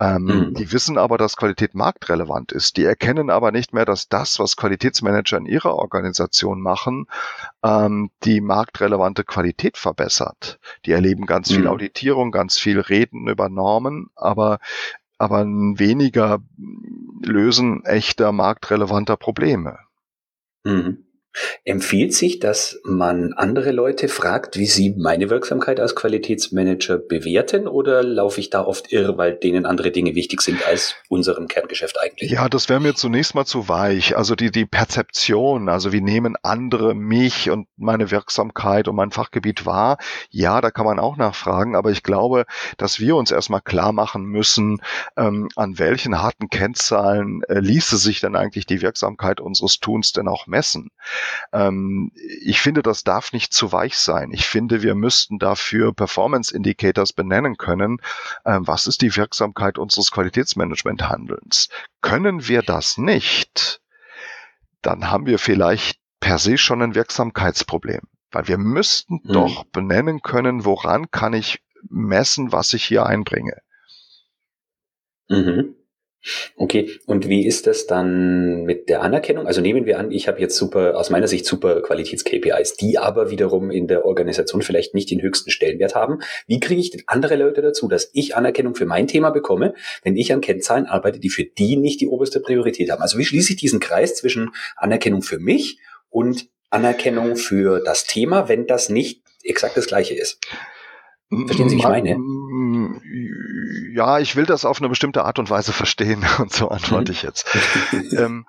Ähm, 0.00 0.22
mhm. 0.22 0.54
Die 0.54 0.72
wissen 0.72 0.96
aber, 0.96 1.18
dass 1.18 1.36
Qualität 1.36 1.74
marktrelevant 1.74 2.52
ist. 2.52 2.78
Die 2.78 2.84
erkennen 2.84 3.28
aber 3.28 3.52
nicht 3.52 3.74
mehr, 3.74 3.84
dass 3.84 4.08
das, 4.08 4.38
was 4.38 4.56
Qualitätsmanager 4.56 5.36
in 5.36 5.46
ihrer 5.46 5.74
Organisation 5.74 6.60
machen, 6.60 7.06
ähm, 7.62 8.10
die 8.24 8.40
marktrelevante 8.40 9.24
Qualität 9.24 9.76
verbessert. 9.76 10.58
Die 10.86 10.92
erleben 10.92 11.26
ganz 11.26 11.50
mhm. 11.50 11.54
viel 11.56 11.66
Auditierung, 11.68 12.30
ganz 12.32 12.58
viel 12.58 12.80
Reden 12.80 13.28
über 13.28 13.48
Normen, 13.48 14.08
aber 14.16 14.58
aber 15.18 15.44
weniger 15.44 16.38
lösen 17.22 17.84
echter 17.84 18.32
marktrelevanter 18.32 19.18
Probleme. 19.18 19.80
Mhm. 20.64 21.04
Empfiehlt 21.64 22.14
sich, 22.14 22.40
dass 22.40 22.80
man 22.84 23.32
andere 23.34 23.70
Leute 23.70 24.08
fragt, 24.08 24.56
wie 24.56 24.66
sie 24.66 24.94
meine 24.96 25.30
Wirksamkeit 25.30 25.78
als 25.78 25.94
Qualitätsmanager 25.94 26.98
bewerten 26.98 27.68
oder 27.68 28.02
laufe 28.02 28.40
ich 28.40 28.50
da 28.50 28.64
oft 28.64 28.92
irre, 28.92 29.16
weil 29.16 29.34
denen 29.34 29.66
andere 29.66 29.90
Dinge 29.90 30.14
wichtig 30.14 30.42
sind 30.42 30.66
als 30.66 30.94
unserem 31.08 31.48
Kerngeschäft 31.48 32.00
eigentlich? 32.00 32.30
Ja, 32.30 32.48
das 32.48 32.68
wäre 32.68 32.80
mir 32.80 32.94
zunächst 32.94 33.34
mal 33.34 33.44
zu 33.44 33.68
weich. 33.68 34.16
Also 34.16 34.34
die, 34.34 34.50
die 34.50 34.66
Perzeption, 34.66 35.68
also 35.68 35.92
wie 35.92 36.00
nehmen 36.00 36.36
andere 36.42 36.94
mich 36.94 37.50
und 37.50 37.68
meine 37.76 38.10
Wirksamkeit 38.10 38.88
und 38.88 38.96
mein 38.96 39.10
Fachgebiet 39.10 39.66
wahr? 39.66 39.98
Ja, 40.30 40.60
da 40.60 40.70
kann 40.70 40.86
man 40.86 40.98
auch 40.98 41.16
nachfragen, 41.16 41.76
aber 41.76 41.90
ich 41.90 42.02
glaube, 42.02 42.46
dass 42.76 42.98
wir 42.98 43.16
uns 43.16 43.30
erstmal 43.30 43.60
klar 43.60 43.92
machen 43.92 44.24
müssen, 44.24 44.80
ähm, 45.16 45.48
an 45.56 45.78
welchen 45.78 46.20
harten 46.20 46.48
Kennzahlen 46.48 47.42
äh, 47.48 47.60
ließe 47.60 47.98
sich 47.98 48.20
denn 48.20 48.34
eigentlich 48.34 48.66
die 48.66 48.82
Wirksamkeit 48.82 49.40
unseres 49.40 49.78
Tuns 49.78 50.12
denn 50.12 50.26
auch 50.26 50.46
messen? 50.46 50.90
Ähm, 51.52 52.12
ich 52.42 52.60
finde, 52.60 52.82
das 52.82 53.04
darf 53.04 53.32
nicht 53.32 53.52
zu 53.52 53.72
weich 53.72 53.98
sein. 53.98 54.30
Ich 54.32 54.46
finde, 54.46 54.82
wir 54.82 54.94
müssten 54.94 55.38
dafür 55.38 55.92
Performance 55.92 56.54
Indicators 56.54 57.12
benennen 57.12 57.56
können. 57.56 58.00
Ähm, 58.44 58.66
was 58.66 58.86
ist 58.86 59.02
die 59.02 59.16
Wirksamkeit 59.16 59.78
unseres 59.78 60.10
Qualitätsmanagement-Handelns? 60.10 61.68
Können 62.00 62.48
wir 62.48 62.62
das 62.62 62.98
nicht, 62.98 63.80
dann 64.82 65.10
haben 65.10 65.26
wir 65.26 65.38
vielleicht 65.38 66.00
per 66.20 66.38
se 66.38 66.58
schon 66.58 66.82
ein 66.82 66.94
Wirksamkeitsproblem. 66.94 68.02
Weil 68.30 68.48
wir 68.48 68.58
müssten 68.58 69.20
mhm. 69.24 69.32
doch 69.32 69.64
benennen 69.64 70.22
können, 70.22 70.64
woran 70.64 71.10
kann 71.10 71.32
ich 71.32 71.62
messen, 71.88 72.52
was 72.52 72.74
ich 72.74 72.84
hier 72.84 73.06
einbringe. 73.06 73.60
Mhm. 75.28 75.74
Okay, 76.56 76.98
und 77.06 77.28
wie 77.28 77.46
ist 77.46 77.66
das 77.66 77.86
dann 77.86 78.64
mit 78.64 78.90
der 78.90 79.00
Anerkennung? 79.02 79.46
Also 79.46 79.62
nehmen 79.62 79.86
wir 79.86 79.98
an, 79.98 80.10
ich 80.10 80.28
habe 80.28 80.38
jetzt 80.40 80.56
super, 80.56 80.96
aus 80.98 81.08
meiner 81.08 81.28
Sicht 81.28 81.46
super 81.46 81.80
Qualitäts-KPIs, 81.80 82.76
die 82.76 82.98
aber 82.98 83.30
wiederum 83.30 83.70
in 83.70 83.86
der 83.86 84.04
Organisation 84.04 84.60
vielleicht 84.60 84.94
nicht 84.94 85.10
den 85.10 85.22
höchsten 85.22 85.50
Stellenwert 85.50 85.94
haben. 85.94 86.18
Wie 86.46 86.60
kriege 86.60 86.80
ich 86.80 86.90
denn 86.90 87.02
andere 87.06 87.36
Leute 87.36 87.62
dazu, 87.62 87.88
dass 87.88 88.10
ich 88.12 88.36
Anerkennung 88.36 88.74
für 88.74 88.84
mein 88.84 89.06
Thema 89.06 89.30
bekomme, 89.30 89.74
wenn 90.02 90.16
ich 90.16 90.32
an 90.32 90.42
Kennzahlen 90.42 90.86
arbeite, 90.86 91.20
die 91.20 91.30
für 91.30 91.44
die 91.44 91.76
nicht 91.76 92.02
die 92.02 92.08
oberste 92.08 92.40
Priorität 92.40 92.90
haben? 92.90 93.00
Also 93.00 93.16
wie 93.16 93.24
schließe 93.24 93.54
ich 93.54 93.58
diesen 93.58 93.80
Kreis 93.80 94.16
zwischen 94.16 94.50
Anerkennung 94.76 95.22
für 95.22 95.38
mich 95.38 95.78
und 96.10 96.48
Anerkennung 96.68 97.36
für 97.36 97.82
das 97.82 98.04
Thema, 98.04 98.48
wenn 98.48 98.66
das 98.66 98.90
nicht 98.90 99.22
exakt 99.42 99.76
das 99.76 99.86
gleiche 99.86 100.14
ist? 100.14 100.38
Verstehen 101.46 101.68
Sie, 101.68 101.76
wie 101.76 101.80
ich 101.80 101.84
meine? 101.84 102.16
Ja, 103.92 104.18
ich 104.18 104.36
will 104.36 104.46
das 104.46 104.64
auf 104.64 104.78
eine 104.80 104.88
bestimmte 104.88 105.24
Art 105.24 105.38
und 105.38 105.50
Weise 105.50 105.72
verstehen 105.72 106.24
und 106.38 106.52
so 106.52 106.68
antworte 106.68 107.12
mhm. 107.12 107.16
ich 107.16 107.22
jetzt. 107.22 107.46
ähm, 108.12 108.46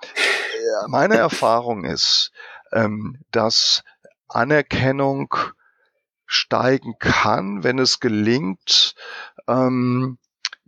meine 0.87 1.17
Erfahrung 1.17 1.83
ist, 1.83 2.31
ähm, 2.71 3.19
dass 3.31 3.83
Anerkennung 4.27 5.33
steigen 6.25 6.95
kann, 6.99 7.63
wenn 7.63 7.79
es 7.79 7.99
gelingt, 7.99 8.95
ähm, 9.47 10.17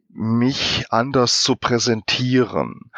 mich 0.09 0.85
anders 0.89 1.41
zu 1.41 1.55
präsentieren. 1.55 2.91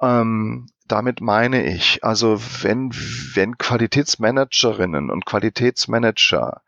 Ähm, 0.00 0.68
damit 0.86 1.20
meine 1.20 1.64
ich, 1.64 2.04
also 2.04 2.40
wenn, 2.62 2.92
wenn 3.34 3.58
Qualitätsmanagerinnen 3.58 5.10
und 5.10 5.26
Qualitätsmanager 5.26 6.62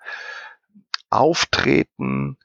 auftreten 1.10 2.38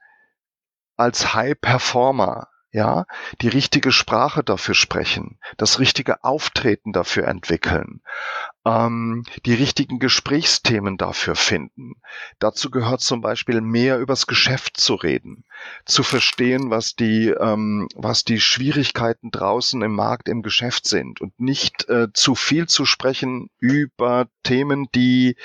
als 0.99 1.33
High 1.33 1.59
Performer, 1.59 2.49
ja, 2.71 3.05
die 3.41 3.47
richtige 3.47 3.91
Sprache 3.91 4.43
dafür 4.43 4.75
sprechen, 4.75 5.39
das 5.57 5.79
richtige 5.79 6.23
Auftreten 6.23 6.91
dafür 6.91 7.27
entwickeln, 7.27 8.01
ähm, 8.65 9.23
die 9.45 9.53
richtigen 9.53 9.99
Gesprächsthemen 9.99 10.97
dafür 10.97 11.35
finden. 11.35 11.95
Dazu 12.39 12.69
gehört 12.69 13.01
zum 13.01 13.21
Beispiel 13.21 13.61
mehr 13.61 13.99
übers 13.99 14.27
Geschäft 14.27 14.77
zu 14.77 14.95
reden, 14.95 15.45
zu 15.85 16.03
verstehen, 16.03 16.69
was 16.69 16.95
die, 16.95 17.29
ähm, 17.29 17.87
was 17.95 18.23
die 18.23 18.39
Schwierigkeiten 18.39 19.31
draußen 19.31 19.81
im 19.81 19.93
Markt, 19.93 20.27
im 20.27 20.41
Geschäft 20.41 20.87
sind 20.87 21.21
und 21.21 21.39
nicht 21.39 21.87
äh, 21.89 22.07
zu 22.13 22.35
viel 22.35 22.67
zu 22.67 22.85
sprechen 22.85 23.49
über 23.59 24.27
Themen, 24.43 24.89
die, 24.93 25.35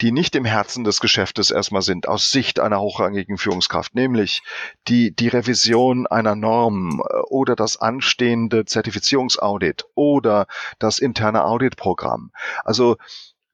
die 0.00 0.12
nicht 0.12 0.34
im 0.34 0.44
Herzen 0.44 0.84
des 0.84 1.00
Geschäftes 1.00 1.50
erstmal 1.50 1.82
sind, 1.82 2.08
aus 2.08 2.32
Sicht 2.32 2.58
einer 2.58 2.80
hochrangigen 2.80 3.38
Führungskraft, 3.38 3.94
nämlich 3.94 4.42
die, 4.88 5.14
die 5.14 5.28
Revision 5.28 6.06
einer 6.06 6.34
Norm 6.34 7.02
äh, 7.08 7.18
oder 7.28 7.54
das 7.54 7.76
anstehende 7.76 8.64
Zertifizierungsaudit 8.64 9.84
oder 9.94 10.46
das 10.78 10.98
interne 10.98 11.44
Auditprogramm. 11.44 12.32
Also 12.64 12.96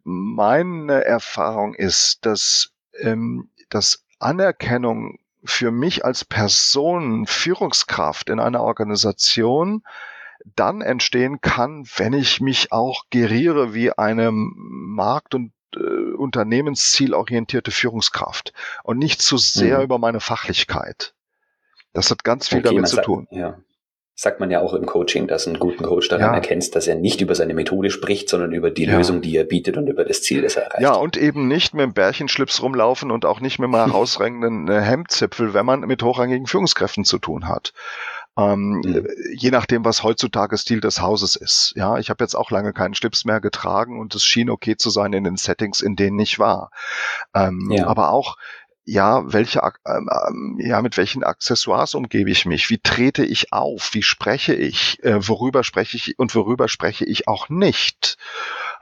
meine 0.05 1.05
Erfahrung 1.05 1.75
ist, 1.75 2.25
dass, 2.27 2.73
ähm, 3.01 3.51
dass 3.69 4.05
Anerkennung 4.19 5.19
für 5.45 5.71
mich 5.71 6.05
als 6.05 6.25
Person, 6.25 7.27
Führungskraft 7.27 8.31
in 8.31 8.41
einer 8.41 8.63
Organisation 8.63 9.83
dann 10.57 10.83
entstehen 10.83 11.41
kann, 11.41 11.85
wenn 11.97 12.13
ich 12.13 12.41
mich 12.41 12.73
auch 12.73 13.05
geriere 13.11 13.75
wie 13.75 13.93
eine 13.93 14.31
Markt- 14.33 15.35
und 15.35 15.53
äh, 15.75 16.15
unternehmenszielorientierte 16.17 17.71
Führungskraft 17.71 18.53
und 18.83 18.99
nicht 18.99 19.23
zu 19.23 19.37
sehr 19.37 19.79
mhm. 19.79 19.85
über 19.85 19.99
meine 19.99 20.21
Fachlichkeit. 20.21 21.15
Das 21.93 22.11
hat 22.11 22.25
ganz 22.25 22.49
viel 22.49 22.59
okay, 22.59 22.69
damit 22.69 22.89
zu 22.89 23.01
tun. 23.03 23.29
Ja 23.31 23.59
sagt 24.15 24.41
man 24.41 24.51
ja 24.51 24.61
auch 24.61 24.75
im 24.75 24.87
Coaching, 24.87 25.27
dass 25.27 25.47
ein 25.47 25.59
guten 25.59 25.85
Coach 25.85 26.09
daran 26.09 26.29
ja. 26.29 26.35
erkennst, 26.35 26.77
dass 26.77 26.87
er 26.87 26.97
nicht 26.97 27.21
über 27.21 27.35
seine 27.35 27.55
Methode 27.55 27.91
spricht, 27.91 28.29
sondern 28.29 28.53
über 28.53 28.71
die 28.71 28.85
ja. 28.85 28.97
Lösung, 28.97 29.23
die 29.23 29.37
er 29.37 29.45
bietet 29.45 29.77
und 29.77 29.89
über 29.89 30.05
das 30.05 30.23
Ziel, 30.23 30.43
das 30.43 30.57
er 30.57 30.65
erreicht. 30.65 30.83
Ja, 30.83 30.95
und 30.95 31.17
eben 31.17 31.49
nicht 31.49 31.75
mit 31.75 31.83
dem 31.83 31.95
Bärchenschlips 31.95 32.63
rumlaufen 32.63 33.11
und 33.11 33.25
auch 33.25 33.41
nicht 33.41 33.59
mit 33.59 33.69
einem 33.69 33.87
herausragenden 33.93 34.69
äh, 34.69 34.81
Hemdzipfel, 34.81 35.55
wenn 35.55 35.67
man 35.67 35.81
mit 35.81 36.03
hochrangigen 36.03 36.47
Führungskräften 36.47 37.05
zu 37.05 37.19
tun 37.19 37.49
hat. 37.49 37.73
Ähm, 38.37 38.81
mhm. 38.85 39.07
Je 39.35 39.51
nachdem, 39.51 39.85
was 39.85 40.03
heutzutage 40.03 40.57
Stil 40.57 40.81
des 40.81 41.03
Hauses 41.03 41.37
ist. 41.37 41.75
Ja, 41.77 41.99
ich 41.99 42.09
habe 42.09 42.25
jetzt 42.25 42.35
auch 42.35 42.51
lange 42.51 42.73
keinen 42.73 42.95
Schlips 42.95 43.27
mehr 43.27 43.41
getragen 43.41 44.01
und 44.01 44.15
es 44.15 44.25
schien 44.25 44.49
okay 44.49 44.77
zu 44.77 44.89
sein 44.89 45.13
in 45.13 45.25
den 45.25 45.37
Settings, 45.37 45.83
in 45.83 45.97
denen 45.97 46.19
ich 46.19 46.39
war. 46.39 46.71
Ähm, 47.35 47.71
ja. 47.71 47.87
Aber 47.87 48.11
auch 48.11 48.37
ja, 48.85 49.23
welche, 49.33 49.61
ähm, 49.87 50.09
ähm, 50.29 50.59
ja, 50.61 50.83
mit 50.83 50.97
welchen 50.97 51.23
Accessoires 51.23 51.95
umgebe 51.95 52.31
ich 52.31 52.47
mich? 52.47 52.69
Wie 52.71 52.79
trete 52.79 53.25
ich 53.25 53.53
auf? 53.53 53.91
Wie 53.95 54.03
spreche 54.03 54.55
ich? 54.55 55.03
Äh, 55.05 55.27
worüber 55.29 55.63
spreche 55.63 55.97
ich 55.97 56.19
und 56.19 56.35
worüber 56.35 56.69
spreche 56.69 57.05
ich 57.05 57.29
auch 57.29 57.49
nicht? 57.49 58.17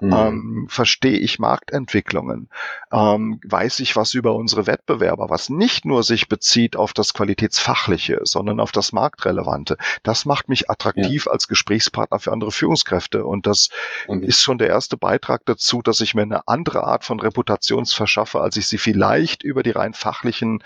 Mhm. 0.00 0.12
Ähm, 0.12 0.66
verstehe 0.68 1.18
ich 1.18 1.38
Marktentwicklungen? 1.38 2.48
Ähm, 2.92 3.40
weiß 3.44 3.80
ich 3.80 3.96
was 3.96 4.14
über 4.14 4.34
unsere 4.34 4.66
Wettbewerber, 4.66 5.30
was 5.30 5.50
nicht 5.50 5.84
nur 5.84 6.02
sich 6.02 6.28
bezieht 6.28 6.76
auf 6.76 6.92
das 6.92 7.14
Qualitätsfachliche, 7.14 8.20
sondern 8.24 8.60
auf 8.60 8.72
das 8.72 8.92
Marktrelevante? 8.92 9.76
Das 10.02 10.24
macht 10.24 10.48
mich 10.48 10.70
attraktiv 10.70 11.26
ja. 11.26 11.32
als 11.32 11.48
Gesprächspartner 11.48 12.18
für 12.18 12.32
andere 12.32 12.52
Führungskräfte. 12.52 13.24
Und 13.24 13.46
das 13.46 13.68
mhm. 14.08 14.22
ist 14.22 14.40
schon 14.40 14.58
der 14.58 14.68
erste 14.68 14.96
Beitrag 14.96 15.42
dazu, 15.44 15.82
dass 15.82 16.00
ich 16.00 16.14
mir 16.14 16.22
eine 16.22 16.48
andere 16.48 16.84
Art 16.84 17.04
von 17.04 17.20
Reputation 17.20 17.86
verschaffe, 17.86 18.40
als 18.40 18.56
ich 18.56 18.66
sie 18.66 18.78
vielleicht 18.78 19.42
über 19.42 19.62
die 19.62 19.70
rein 19.70 19.94
fachlichen 19.94 20.62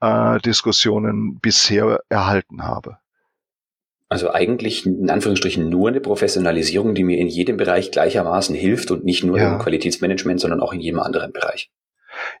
äh, 0.00 0.38
Diskussionen 0.40 1.38
bisher 1.40 2.00
erhalten 2.08 2.64
habe. 2.64 2.98
Also 4.08 4.30
eigentlich 4.32 4.86
in 4.86 5.10
Anführungsstrichen 5.10 5.68
nur 5.68 5.88
eine 5.88 6.00
Professionalisierung, 6.00 6.94
die 6.94 7.04
mir 7.04 7.18
in 7.18 7.28
jedem 7.28 7.56
Bereich 7.56 7.90
gleichermaßen 7.90 8.54
hilft 8.54 8.90
und 8.90 9.04
nicht 9.04 9.24
nur 9.24 9.38
ja. 9.38 9.54
im 9.54 9.58
Qualitätsmanagement, 9.58 10.40
sondern 10.40 10.60
auch 10.60 10.72
in 10.72 10.80
jedem 10.80 11.00
anderen 11.00 11.32
Bereich. 11.32 11.70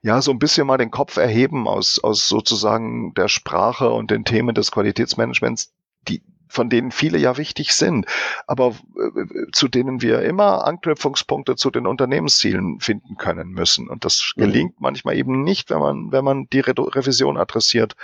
Ja, 0.02 0.20
so 0.22 0.30
ein 0.30 0.38
bisschen 0.38 0.66
mal 0.66 0.78
den 0.78 0.90
Kopf 0.90 1.16
erheben 1.16 1.66
aus, 1.66 1.98
aus 2.02 2.28
sozusagen 2.28 3.12
der 3.14 3.28
Sprache 3.28 3.90
und 3.90 4.10
den 4.10 4.24
Themen 4.24 4.54
des 4.54 4.70
Qualitätsmanagements, 4.70 5.74
die, 6.06 6.22
von 6.54 6.70
denen 6.70 6.90
viele 6.90 7.18
ja 7.18 7.36
wichtig 7.36 7.74
sind, 7.74 8.06
aber 8.46 8.76
äh, 8.96 9.50
zu 9.52 9.68
denen 9.68 10.00
wir 10.02 10.22
immer 10.22 10.66
Anknüpfungspunkte 10.66 11.56
zu 11.56 11.70
den 11.70 11.86
Unternehmenszielen 11.86 12.80
finden 12.80 13.16
können 13.16 13.50
müssen. 13.50 13.88
Und 13.88 14.04
das 14.04 14.32
mhm. 14.36 14.40
gelingt 14.40 14.80
manchmal 14.80 15.16
eben 15.16 15.42
nicht, 15.42 15.70
wenn 15.70 15.80
man, 15.80 16.12
wenn 16.12 16.24
man 16.24 16.46
die 16.52 16.60
Re 16.60 16.74
Revision 16.76 17.36
adressiert 17.36 17.94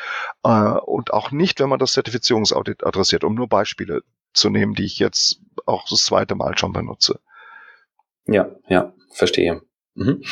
äh, 0.42 0.50
und 0.50 1.12
auch 1.12 1.30
nicht, 1.30 1.60
wenn 1.60 1.68
man 1.68 1.78
das 1.78 1.92
Zertifizierungsaudit 1.92 2.84
adressiert, 2.84 3.24
um 3.24 3.34
nur 3.34 3.48
Beispiele 3.48 4.02
zu 4.32 4.50
nehmen, 4.50 4.74
die 4.74 4.84
ich 4.84 4.98
jetzt 4.98 5.40
auch 5.66 5.88
das 5.88 6.04
zweite 6.04 6.34
Mal 6.34 6.56
schon 6.58 6.72
benutze. 6.72 7.20
Ja, 8.26 8.50
ja, 8.68 8.92
verstehe. 9.12 9.62
Mhm. 9.94 10.22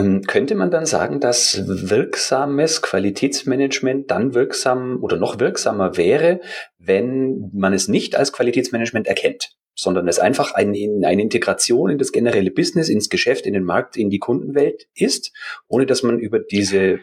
Ähm, 0.00 0.22
könnte 0.22 0.54
man 0.54 0.70
dann 0.70 0.86
sagen, 0.86 1.20
dass 1.20 1.62
wirksames 1.66 2.82
Qualitätsmanagement 2.82 4.10
dann 4.10 4.34
wirksam 4.34 5.02
oder 5.02 5.16
noch 5.16 5.38
wirksamer 5.40 5.96
wäre, 5.96 6.40
wenn 6.78 7.50
man 7.52 7.72
es 7.72 7.88
nicht 7.88 8.16
als 8.16 8.32
Qualitätsmanagement 8.32 9.06
erkennt, 9.06 9.50
sondern 9.74 10.08
es 10.08 10.18
einfach 10.18 10.54
ein, 10.54 10.74
eine 11.04 11.22
Integration 11.22 11.90
in 11.90 11.98
das 11.98 12.12
generelle 12.12 12.50
Business, 12.50 12.88
ins 12.88 13.08
Geschäft, 13.08 13.46
in 13.46 13.54
den 13.54 13.64
Markt, 13.64 13.96
in 13.96 14.10
die 14.10 14.18
Kundenwelt 14.18 14.86
ist, 14.94 15.32
ohne 15.68 15.86
dass 15.86 16.02
man 16.02 16.18
über 16.18 16.38
diese 16.38 17.00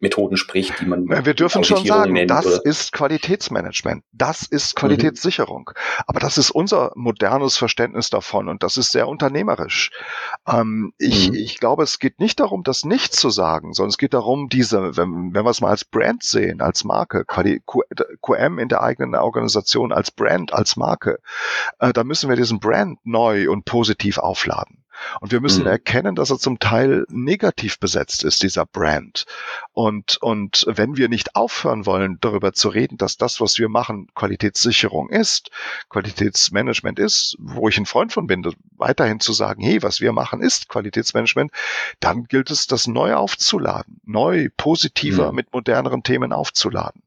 Methoden 0.00 0.36
spricht, 0.36 0.78
die 0.80 0.86
man. 0.86 1.08
Wir 1.08 1.34
dürfen 1.34 1.64
schon 1.64 1.84
sagen, 1.84 2.12
nennt, 2.12 2.30
das 2.30 2.46
oder? 2.46 2.64
ist 2.64 2.92
Qualitätsmanagement, 2.92 4.04
das 4.12 4.42
ist. 4.42 4.76
Qualitätssicherung. 4.76 5.70
Mhm. 5.74 6.02
Aber 6.06 6.20
das 6.20 6.38
ist 6.38 6.50
unser 6.50 6.92
modernes 6.94 7.56
Verständnis 7.56 8.10
davon 8.10 8.48
und 8.48 8.62
das 8.62 8.76
ist 8.76 8.92
sehr 8.92 9.08
unternehmerisch. 9.08 9.90
Ähm, 10.46 10.92
ich, 10.98 11.30
mhm. 11.30 11.34
ich 11.34 11.58
glaube, 11.58 11.82
es 11.82 11.98
geht 11.98 12.20
nicht 12.20 12.38
darum, 12.38 12.62
das 12.62 12.84
nicht 12.84 13.12
zu 13.12 13.30
sagen, 13.30 13.72
sondern 13.72 13.90
es 13.90 13.98
geht 13.98 14.14
darum, 14.14 14.48
diese, 14.48 14.96
wenn, 14.96 15.34
wenn 15.34 15.44
wir 15.44 15.50
es 15.50 15.60
mal 15.60 15.70
als 15.70 15.84
Brand 15.84 16.22
sehen, 16.22 16.60
als 16.60 16.84
Marke, 16.84 17.24
QM 17.24 18.58
in 18.58 18.68
der 18.68 18.82
eigenen 18.82 19.14
Organisation 19.16 19.92
als 19.92 20.10
Brand, 20.10 20.52
als 20.52 20.76
Marke, 20.76 21.18
äh, 21.80 21.92
da 21.92 22.04
müssen 22.04 22.28
wir 22.28 22.36
diesen 22.36 22.60
Brand 22.60 22.98
neu 23.04 23.50
und 23.50 23.64
positiv 23.64 24.18
aufladen. 24.18 24.84
Und 25.20 25.32
wir 25.32 25.40
müssen 25.40 25.62
mhm. 25.62 25.68
erkennen, 25.68 26.14
dass 26.14 26.30
er 26.30 26.38
zum 26.38 26.58
Teil 26.58 27.04
negativ 27.08 27.78
besetzt 27.78 28.24
ist, 28.24 28.42
dieser 28.42 28.66
Brand. 28.66 29.24
Und, 29.72 30.18
und 30.20 30.64
wenn 30.68 30.96
wir 30.96 31.08
nicht 31.08 31.36
aufhören 31.36 31.86
wollen, 31.86 32.18
darüber 32.20 32.52
zu 32.52 32.68
reden, 32.68 32.96
dass 32.96 33.16
das, 33.16 33.40
was 33.40 33.58
wir 33.58 33.68
machen, 33.68 34.08
Qualitätssicherung 34.14 35.10
ist, 35.10 35.50
Qualitätsmanagement 35.88 36.98
ist, 36.98 37.36
wo 37.38 37.68
ich 37.68 37.78
ein 37.78 37.86
Freund 37.86 38.12
von 38.12 38.26
bin, 38.26 38.46
weiterhin 38.76 39.20
zu 39.20 39.32
sagen, 39.32 39.62
hey, 39.62 39.82
was 39.82 40.00
wir 40.00 40.12
machen, 40.12 40.40
ist 40.40 40.68
Qualitätsmanagement, 40.68 41.52
dann 42.00 42.24
gilt 42.24 42.50
es, 42.50 42.66
das 42.66 42.86
neu 42.86 43.14
aufzuladen, 43.14 44.00
neu, 44.04 44.48
positiver, 44.56 45.30
mhm. 45.30 45.36
mit 45.36 45.52
moderneren 45.52 46.02
Themen 46.02 46.32
aufzuladen. 46.32 47.02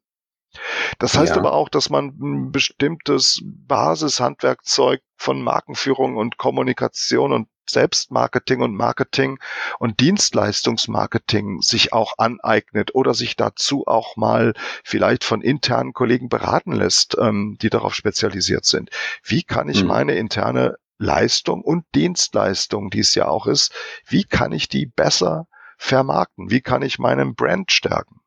Das 0.99 1.17
heißt 1.17 1.35
ja. 1.35 1.37
aber 1.37 1.53
auch, 1.53 1.69
dass 1.69 1.89
man 1.89 2.07
ein 2.19 2.51
bestimmtes 2.51 3.41
Basishandwerkzeug 3.43 5.01
von 5.15 5.41
Markenführung 5.41 6.17
und 6.17 6.37
Kommunikation 6.37 7.31
und 7.31 7.47
Selbstmarketing 7.69 8.61
und 8.61 8.75
Marketing 8.75 9.39
und 9.79 9.99
Dienstleistungsmarketing 9.99 11.61
sich 11.61 11.93
auch 11.93 12.17
aneignet 12.17 12.95
oder 12.95 13.13
sich 13.13 13.35
dazu 13.35 13.85
auch 13.87 14.17
mal 14.17 14.53
vielleicht 14.83 15.23
von 15.23 15.41
internen 15.41 15.93
Kollegen 15.93 16.29
beraten 16.29 16.73
lässt, 16.73 17.17
ähm, 17.19 17.57
die 17.61 17.69
darauf 17.69 17.95
spezialisiert 17.95 18.65
sind. 18.65 18.89
Wie 19.23 19.43
kann 19.43 19.69
ich 19.69 19.81
mhm. 19.81 19.87
meine 19.89 20.15
interne 20.15 20.77
Leistung 20.97 21.63
und 21.63 21.85
Dienstleistung, 21.95 22.89
die 22.89 22.99
es 22.99 23.15
ja 23.15 23.27
auch 23.27 23.47
ist, 23.47 23.73
wie 24.05 24.23
kann 24.23 24.51
ich 24.51 24.69
die 24.69 24.85
besser 24.85 25.47
vermarkten? 25.77 26.51
Wie 26.51 26.61
kann 26.61 26.83
ich 26.83 26.99
meinen 26.99 27.33
Brand 27.33 27.71
stärken? 27.71 28.21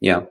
Ja, 0.00 0.28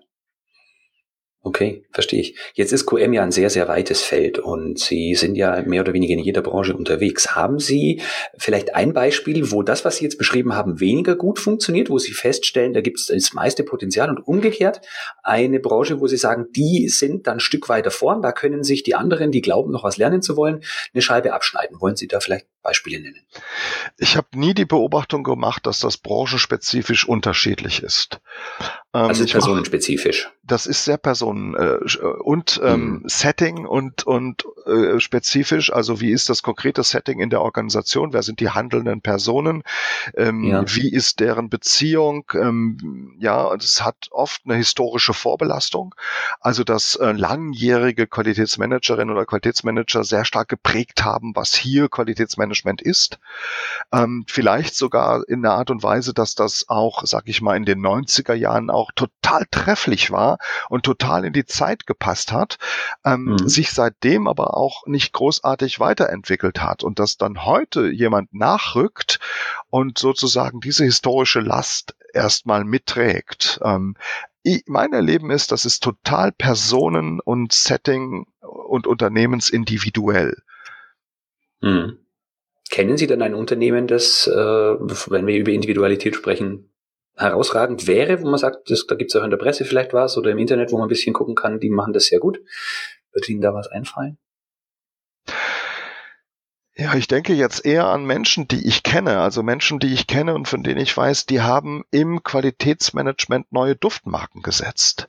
Okay, 1.44 1.86
verstehe 1.92 2.22
ich. 2.22 2.38
Jetzt 2.54 2.72
ist 2.72 2.86
QM 2.86 3.14
ja 3.14 3.24
ein 3.24 3.32
sehr, 3.32 3.50
sehr 3.50 3.68
weites 3.68 4.04
Feld 4.04 4.38
und 4.38 4.78
Sie 4.78 5.16
sind 5.16 5.34
ja 5.34 5.64
mehr 5.64 5.82
oder 5.82 5.94
weniger 5.94 6.14
in 6.14 6.20
jeder 6.20 6.44
Branche 6.44 6.76
unterwegs. 6.78 7.36
Haben 7.36 7.58
Sie 7.58 8.00
vielleicht 8.38 8.76
ein 8.76 8.94
Beispiel, 8.94 9.52
wo 9.52 9.64
das, 9.64 9.84
was 9.84 9.98
Sie 9.98 10.04
jetzt 10.04 10.20
beschrieben 10.20 10.54
haben, 10.54 10.80
weniger 10.80 11.16
gut 11.16 11.40
funktioniert, 11.40 11.90
wo 11.90 11.98
Sie 11.98 12.12
feststellen, 12.12 12.74
da 12.74 12.82
gibt 12.82 13.00
es 13.00 13.08
das 13.08 13.34
meiste 13.34 13.64
Potenzial 13.64 14.12
und 14.12 14.20
umgekehrt 14.20 14.82
eine 15.24 15.60
Branche, 15.60 16.00
wo 16.00 16.06
Sie 16.06 16.18
sagen, 16.18 16.46
die 16.56 16.88
sind 16.90 17.26
dann 17.26 17.38
ein 17.38 17.40
Stück 17.40 17.70
weiter 17.70 17.90
vorn, 17.90 18.22
da 18.22 18.34
können 18.34 18.64
sich 18.64 18.84
die 18.84 18.94
anderen, 18.94 19.32
die 19.32 19.42
glauben, 19.42 19.72
noch 19.72 19.84
was 19.84 19.98
lernen 19.98 20.22
zu 20.22 20.38
wollen, 20.38 20.62
eine 20.94 21.02
Scheibe 21.02 21.34
abschneiden. 21.34 21.82
Wollen 21.82 21.96
Sie 21.96 22.08
da 22.08 22.20
vielleicht 22.20 22.46
Beispiele 22.62 23.02
nennen? 23.02 23.22
Ich 23.98 24.18
habe 24.18 24.28
nie 24.34 24.54
die 24.54 24.66
Beobachtung 24.66 25.24
gemacht, 25.24 25.66
dass 25.66 25.80
das 25.80 25.98
branchenspezifisch 25.98 27.08
unterschiedlich 27.08 27.84
ist. 27.84 28.20
Also 28.94 29.26
personenspezifisch. 29.26 30.30
Das 30.44 30.66
ist 30.66 30.84
sehr 30.84 30.98
personen 30.98 31.56
äh, 31.56 31.98
und 32.24 32.60
ähm, 32.62 32.82
mhm. 32.82 33.04
Setting 33.06 33.66
und 33.66 34.04
und 34.04 34.44
äh, 34.66 35.00
spezifisch. 35.00 35.72
Also 35.72 36.02
wie 36.02 36.12
ist 36.12 36.28
das 36.28 36.44
konkrete 36.44 36.84
Setting 36.84 37.20
in 37.22 37.30
der 37.30 37.42
Organisation? 37.42 38.12
Wer 38.12 38.22
sind 38.22 38.42
die 38.42 38.50
handelnden 38.50 39.00
Personen? 39.00 39.64
Ähm, 40.18 40.44
ja. 40.44 40.66
Wie 40.68 40.92
ist 40.92 41.22
deren 41.22 41.50
Beziehung? 41.50 42.30
Ähm, 42.34 43.16
ja, 43.18 43.54
es 43.56 43.82
hat 43.82 44.08
oft 44.12 44.42
eine 44.44 44.56
historische 44.56 45.14
Vorbelastung. 45.14 45.96
Also 46.42 46.66
dass 46.66 46.96
äh, 46.96 47.14
langjährige 47.14 48.08
Qualitätsmanagerinnen 48.08 49.16
oder 49.16 49.26
Qualitätsmanager 49.26 50.04
sehr 50.04 50.26
stark 50.26 50.50
geprägt 50.50 51.06
haben, 51.06 51.32
was 51.34 51.56
hier 51.56 51.88
Qualitätsmanagement 52.52 52.82
ist. 52.82 53.20
Ähm, 53.92 54.26
vielleicht 54.28 54.76
sogar 54.76 55.28
in 55.28 55.42
der 55.42 55.54
Art 55.54 55.70
und 55.70 55.84
Weise, 55.84 56.14
dass 56.14 56.36
das 56.36 56.66
auch, 56.68 57.04
sag 57.06 57.24
ich 57.28 57.42
mal, 57.42 57.56
in 57.56 57.66
den 57.66 57.80
90er 57.80 58.34
Jahren 58.34 58.70
auch 58.70 58.92
total 58.96 59.46
trefflich 59.52 60.12
war 60.12 60.38
und 60.70 60.84
total 60.84 61.26
in 61.26 61.34
die 61.34 61.46
Zeit 61.46 61.88
gepasst 61.88 62.32
hat, 62.32 62.58
ähm, 63.06 63.24
mhm. 63.26 63.48
sich 63.48 63.72
seitdem 63.72 64.28
aber 64.28 64.56
auch 64.56 64.86
nicht 64.86 65.14
großartig 65.14 65.80
weiterentwickelt 65.80 66.62
hat 66.62 66.84
und 66.84 67.00
dass 67.00 67.18
dann 67.18 67.46
heute 67.46 67.90
jemand 67.90 68.34
nachrückt 68.34 69.20
und 69.70 69.98
sozusagen 69.98 70.60
diese 70.60 70.84
historische 70.84 71.40
Last 71.40 71.96
erstmal 72.14 72.64
mitträgt. 72.64 73.60
Ähm, 73.64 73.96
ich, 74.44 74.64
mein 74.66 74.92
Erleben 74.92 75.30
ist, 75.30 75.52
das 75.52 75.66
ist 75.66 75.84
total 75.84 76.32
Personen- 76.32 77.20
und 77.20 77.54
Setting- 77.54 78.26
und 78.42 78.88
Unternehmensindividuell. 78.88 80.36
Mhm. 81.62 82.01
Kennen 82.72 82.96
Sie 82.98 83.06
denn 83.06 83.22
ein 83.22 83.36
Unternehmen, 83.36 83.86
das, 83.86 84.28
äh, 84.28 84.34
wenn 84.34 85.28
wir 85.28 85.38
über 85.38 85.52
Individualität 85.52 86.16
sprechen, 86.16 86.74
herausragend 87.18 87.86
wäre, 87.86 88.22
wo 88.22 88.30
man 88.30 88.40
sagt, 88.40 88.72
das, 88.72 88.88
da 88.88 88.96
gibt 88.96 89.14
es 89.14 89.20
auch 89.20 89.26
in 89.26 89.30
der 89.30 89.38
Presse 89.38 89.66
vielleicht 89.66 89.94
was 89.94 90.18
oder 90.18 90.32
im 90.32 90.38
Internet, 90.38 90.72
wo 90.72 90.78
man 90.78 90.86
ein 90.86 90.90
bisschen 90.90 91.14
gucken 91.14 91.36
kann, 91.36 91.60
die 91.60 91.70
machen 91.70 91.92
das 91.92 92.06
sehr 92.06 92.20
gut. 92.20 92.40
Wird 93.12 93.28
Ihnen 93.28 93.42
da 93.42 93.54
was 93.54 93.68
einfallen? 93.68 94.18
Ja, 96.82 96.96
ich 96.96 97.08
denke 97.08 97.34
jetzt 97.34 97.64
eher 97.64 97.86
an 97.86 98.06
Menschen, 98.06 98.48
die 98.48 98.68
ich 98.68 98.82
kenne, 98.82 99.20
also 99.20 99.44
Menschen, 99.44 99.78
die 99.78 99.94
ich 99.94 100.08
kenne 100.08 100.34
und 100.34 100.48
von 100.48 100.64
denen 100.64 100.80
ich 100.80 100.98
weiß, 100.98 101.28
die 101.28 101.42
haben 101.42 101.84
im 101.92 102.24
Qualitätsmanagement 102.24 103.52
neue 103.52 103.76
Duftmarken 103.76 104.42
gesetzt. 104.42 105.08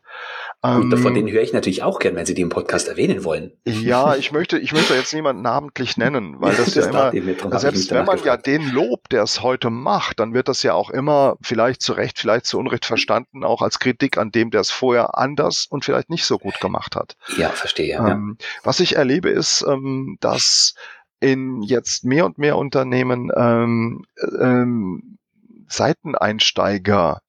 Und 0.61 0.93
ähm, 0.93 0.99
von 0.99 1.15
denen 1.15 1.31
höre 1.31 1.41
ich 1.41 1.55
natürlich 1.55 1.83
auch 1.83 1.99
gern, 1.99 2.15
wenn 2.15 2.27
Sie 2.27 2.35
die 2.35 2.43
im 2.43 2.51
Podcast 2.51 2.89
erwähnen 2.89 3.25
wollen. 3.25 3.53
Ja, 3.65 4.17
ich 4.17 4.33
möchte, 4.33 4.59
ich 4.59 4.75
möchte 4.75 4.95
jetzt 4.95 5.15
niemanden 5.15 5.41
namentlich 5.41 5.97
nennen, 5.97 6.37
weil 6.41 6.55
das, 6.55 6.75
das 6.75 6.93
ja 6.93 7.09
immer, 7.09 7.59
selbst 7.59 7.91
wenn 7.91 8.05
man 8.05 8.23
ja 8.23 8.37
den 8.37 8.69
Lob, 8.71 9.09
der 9.09 9.23
es 9.23 9.41
heute 9.41 9.71
macht, 9.71 10.21
dann 10.21 10.35
wird 10.35 10.49
das 10.49 10.63
ja 10.63 10.75
auch 10.75 10.91
immer 10.91 11.39
vielleicht 11.41 11.81
zu 11.81 11.95
Recht, 11.95 12.19
vielleicht 12.19 12.45
zu 12.45 12.59
Unrecht 12.59 12.85
verstanden, 12.85 13.45
auch 13.45 13.63
als 13.63 13.79
Kritik 13.79 14.19
an 14.19 14.31
dem, 14.31 14.51
der 14.51 14.61
es 14.61 14.71
vorher 14.71 15.17
anders 15.17 15.67
und 15.71 15.87
vielleicht 15.87 16.11
nicht 16.11 16.27
so 16.27 16.39
gut 16.39 16.61
gemacht 16.61 16.97
hat. 16.97 17.17
Ja, 17.39 17.49
verstehe. 17.49 17.97
Ähm, 17.97 18.37
ja. 18.39 18.47
Was 18.63 18.79
ich 18.81 18.97
erlebe 18.97 19.31
ist, 19.31 19.65
ähm, 19.67 20.19
dass 20.21 20.75
in 21.23 21.63
jetzt 21.63 22.05
mehr 22.05 22.27
und 22.27 22.39
mehr 22.39 22.59
Unternehmen 22.59 23.31
ähm, 23.35 24.05
ähm, 24.41 25.19
Seiteneinsteiger 25.69 27.21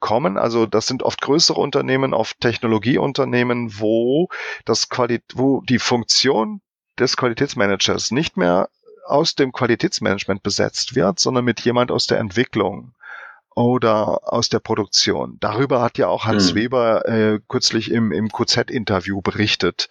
kommen. 0.00 0.36
Also 0.36 0.66
das 0.66 0.86
sind 0.86 1.02
oft 1.02 1.20
größere 1.20 1.60
Unternehmen, 1.60 2.12
oft 2.12 2.40
Technologieunternehmen, 2.40 3.78
wo 3.78 4.28
das 4.64 4.88
Quali 4.88 5.20
wo 5.34 5.62
die 5.62 5.78
Funktion 5.78 6.60
des 6.98 7.16
Qualitätsmanagers 7.16 8.10
nicht 8.10 8.36
mehr 8.36 8.68
aus 9.06 9.34
dem 9.34 9.52
Qualitätsmanagement 9.52 10.42
besetzt 10.42 10.96
wird, 10.96 11.20
sondern 11.20 11.44
mit 11.44 11.60
jemand 11.60 11.90
aus 11.90 12.06
der 12.06 12.18
Entwicklung 12.18 12.94
oder 13.54 14.32
aus 14.32 14.48
der 14.48 14.58
Produktion. 14.58 15.38
Darüber 15.40 15.80
hat 15.80 15.96
ja 15.98 16.08
auch 16.08 16.26
Hans 16.26 16.50
hm. 16.50 16.56
Weber 16.56 17.08
äh, 17.08 17.40
kürzlich 17.48 17.90
im, 17.90 18.12
im 18.12 18.28
QZ-Interview 18.30 19.22
berichtet. 19.22 19.88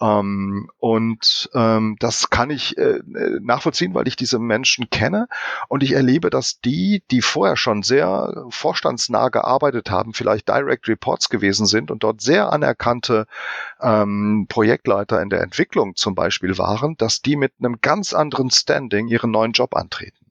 Ähm, 0.00 0.70
und 0.78 1.50
ähm, 1.54 1.96
das 1.98 2.30
kann 2.30 2.50
ich 2.50 2.78
äh, 2.78 3.00
nachvollziehen, 3.40 3.94
weil 3.94 4.06
ich 4.06 4.16
diese 4.16 4.38
Menschen 4.38 4.90
kenne 4.90 5.28
und 5.68 5.82
ich 5.82 5.92
erlebe, 5.92 6.30
dass 6.30 6.60
die, 6.60 7.02
die 7.10 7.22
vorher 7.22 7.56
schon 7.56 7.82
sehr 7.82 8.46
vorstandsnah 8.50 9.28
gearbeitet 9.28 9.90
haben, 9.90 10.14
vielleicht 10.14 10.48
Direct 10.48 10.88
Reports 10.88 11.28
gewesen 11.28 11.66
sind 11.66 11.90
und 11.90 12.04
dort 12.04 12.20
sehr 12.20 12.52
anerkannte 12.52 13.26
ähm, 13.80 14.46
Projektleiter 14.48 15.20
in 15.20 15.30
der 15.30 15.42
Entwicklung 15.42 15.96
zum 15.96 16.14
Beispiel 16.14 16.58
waren, 16.58 16.96
dass 16.96 17.20
die 17.20 17.36
mit 17.36 17.54
einem 17.58 17.80
ganz 17.80 18.12
anderen 18.14 18.50
Standing 18.50 19.08
ihren 19.08 19.30
neuen 19.30 19.52
Job 19.52 19.74
antreten. 19.74 20.26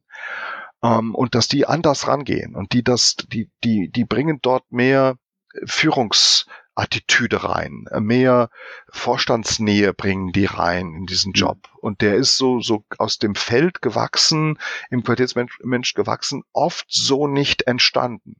Um, 0.80 0.91
ähm, 0.91 1.15
und 1.15 1.34
dass 1.34 1.47
die 1.47 1.65
anders 1.65 2.08
rangehen 2.08 2.56
und 2.56 2.71
die 2.71 2.84
das, 2.84 3.15
die, 3.15 3.49
die, 3.63 3.89
die 3.89 4.06
bringen 4.06 4.38
dort 4.43 4.71
mehr 4.71 5.17
Führungs, 5.65 6.45
Attitüde 6.78 7.44
rein, 7.44 7.86
äh, 7.92 8.00
mehr 8.00 8.50
Vorstandsnähe 8.90 9.94
bringen 9.94 10.32
die 10.32 10.46
rein 10.46 10.94
in 10.94 11.06
diesen 11.06 11.30
mhm. 11.30 11.40
Job. 11.40 11.70
Und 11.82 12.02
der 12.02 12.16
ist 12.16 12.38
so, 12.38 12.62
so 12.62 12.86
aus 12.98 13.18
dem 13.18 13.36
Feld 13.36 13.82
gewachsen, 13.82 14.60
im 14.90 15.04
Qualitätsmensch 15.04 15.94
gewachsen, 15.96 16.44
oft 16.54 16.86
so 16.90 17.28
nicht 17.28 17.63
entstanden. 17.63 18.36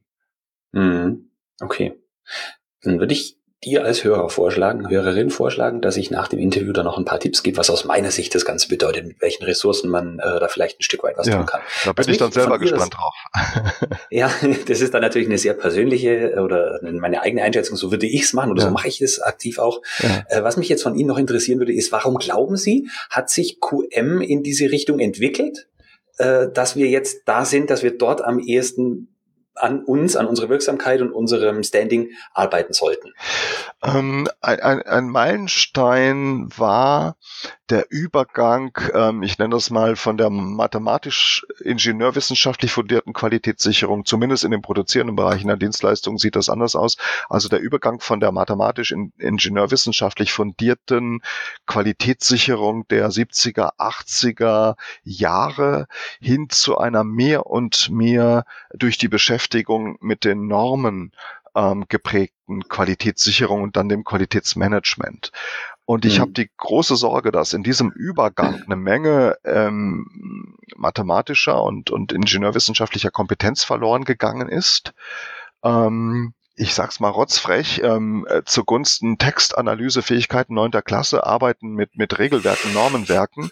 Mhm. 0.72 1.32
Okay. 1.60 2.00
Dann 2.82 3.00
würde 3.00 3.14
ich 3.14 3.38
dir 3.64 3.84
als 3.84 4.04
Hörer 4.04 4.30
vorschlagen, 4.30 4.88
Hörerin 4.88 5.32
vorschlagen, 5.32 5.82
dass 5.82 5.98
ich 5.98 6.12
nach 6.12 6.28
dem 6.28 6.38
Interview 6.38 6.74
da 6.74 6.84
noch 6.84 6.98
ein 6.98 7.06
paar 7.06 7.20
Tipps 7.20 7.42
gebe, 7.42 7.58
was 7.58 7.72
aus 7.72 7.86
meiner 7.86 8.12
Sicht 8.12 8.36
das 8.36 8.46
Ganze 8.46 8.68
bedeutet, 8.68 9.08
mit 9.08 9.20
welchen 9.20 9.44
Ressourcen 9.44 9.90
man 9.90 10.20
äh, 10.20 10.40
da 10.40 10.48
vielleicht 10.48 10.80
ein 10.80 10.84
Stück 10.84 11.04
weit 11.04 11.18
was 11.18 11.28
ja, 11.28 11.38
tun 11.38 11.48
kann. 11.48 11.62
Da 11.84 11.92
bin 11.94 12.06
was 12.06 12.08
ich 12.12 12.18
dann 12.20 12.32
selber 12.32 12.60
gespannt 12.60 12.94
drauf. 12.94 13.16
ja, 14.12 14.32
das 14.68 14.82
ist 14.82 14.94
dann 14.94 15.02
natürlich 15.02 15.28
eine 15.28 15.40
sehr 15.40 15.56
persönliche 15.56 16.34
äh, 16.34 16.40
oder 16.40 16.80
meine 16.84 17.22
eigene 17.22 17.42
Einschätzung, 17.42 17.78
so 17.78 17.90
würde 17.90 18.06
ich 18.06 18.24
es 18.24 18.34
machen 18.34 18.52
oder 18.52 18.62
ja. 18.62 18.68
so 18.68 18.74
mache 18.74 18.88
ich 18.88 19.02
es 19.02 19.20
aktiv 19.20 19.58
auch. 19.58 19.82
Ja. 20.00 20.26
Äh, 20.30 20.44
was 20.44 20.58
mich 20.58 20.70
jetzt 20.70 20.84
von 20.84 20.96
Ihnen 20.96 21.08
noch 21.08 21.18
interessieren 21.18 21.60
würde, 21.60 21.74
ist, 21.74 21.92
warum 21.92 22.18
glauben 22.18 22.58
Sie, 22.58 22.90
hat 23.10 23.32
sich 23.32 23.60
QM 23.60 24.22
in 24.22 24.44
diese 24.44 24.72
Richtung 24.72 25.00
entwickelt, 25.00 25.68
äh, 26.20 26.48
dass 26.54 26.76
wir 26.76 26.88
jetzt 26.88 27.22
da 27.26 27.44
sind, 27.44 27.72
dass 27.72 27.82
wir 27.82 27.98
dort 27.98 28.24
am 28.24 28.40
ehesten 28.40 29.17
an 29.60 29.84
uns, 29.84 30.16
an 30.16 30.28
unserer 30.28 30.50
Wirksamkeit 30.50 31.02
und 31.02 31.12
unserem 31.12 31.64
Standing 31.64 32.10
arbeiten 32.34 32.74
sollten? 32.74 33.14
Ähm, 33.84 34.28
ein, 34.42 34.60
ein 34.60 35.10
Meilenstein 35.10 36.50
war 36.56 37.18
der 37.70 37.86
Übergang, 37.90 38.78
ähm, 38.94 39.24
ich 39.24 39.38
nenne 39.38 39.56
das 39.56 39.70
mal 39.70 39.96
von 39.96 40.18
der 40.18 40.30
mathematisch-ingenieurwissenschaftlich 40.30 42.72
fundierten 42.72 43.14
Qualitätssicherung, 43.14 44.06
zumindest 44.06 44.44
in 44.44 44.52
den 44.52 44.62
produzierenden 44.62 45.16
Bereichen 45.16 45.48
der 45.48 45.58
Dienstleistungen 45.58 46.18
sieht 46.18 46.36
das 46.36 46.50
anders 46.50 46.76
aus. 46.76 46.98
Also 47.30 47.50
der 47.50 47.60
Übergang 47.60 48.00
von 48.00 48.20
der 48.20 48.32
mathematisch-ingenieurwissenschaftlich 48.32 50.32
fundierten 50.32 51.22
Qualitätssicherung 51.66 52.88
der 52.88 53.10
70er, 53.10 53.78
80er 53.78 54.76
Jahre 55.04 55.88
hin 56.20 56.50
zu 56.50 56.78
einer 56.78 57.04
mehr 57.04 57.48
und 57.48 57.90
mehr 57.90 58.46
durch 58.74 58.98
die 58.98 59.10
Beschäftigung 59.10 59.98
mit 60.00 60.24
den 60.24 60.48
Normen 60.48 61.12
ähm, 61.56 61.86
geprägten 61.90 62.68
Qualitätssicherung 62.70 63.64
und 63.64 63.76
dann 63.76 63.90
dem 63.90 64.04
Qualitätsmanagement. 64.04 65.32
Und 65.88 66.04
ich 66.04 66.18
mhm. 66.18 66.22
habe 66.24 66.32
die 66.34 66.50
große 66.58 66.98
Sorge, 66.98 67.32
dass 67.32 67.54
in 67.54 67.64
diesem 67.64 67.92
Übergang 67.92 68.62
eine 68.66 68.76
Menge 68.76 69.38
ähm, 69.46 70.58
mathematischer 70.76 71.64
und, 71.64 71.92
und 71.92 72.12
ingenieurwissenschaftlicher 72.12 73.10
Kompetenz 73.10 73.64
verloren 73.64 74.04
gegangen 74.04 74.50
ist. 74.50 74.94
Ähm, 75.64 76.34
ich 76.60 76.74
sag's 76.74 77.00
mal 77.00 77.10
rotzfrech, 77.10 77.82
ähm, 77.84 78.26
äh, 78.28 78.42
zugunsten 78.44 79.20
Textanalysefähigkeiten 79.20 80.56
neunter 80.56 80.82
Klasse 80.82 81.24
arbeiten 81.24 81.70
mit, 81.70 81.98
mit 81.98 82.18
Regelwerken, 82.18 82.74
Normenwerken 82.74 83.52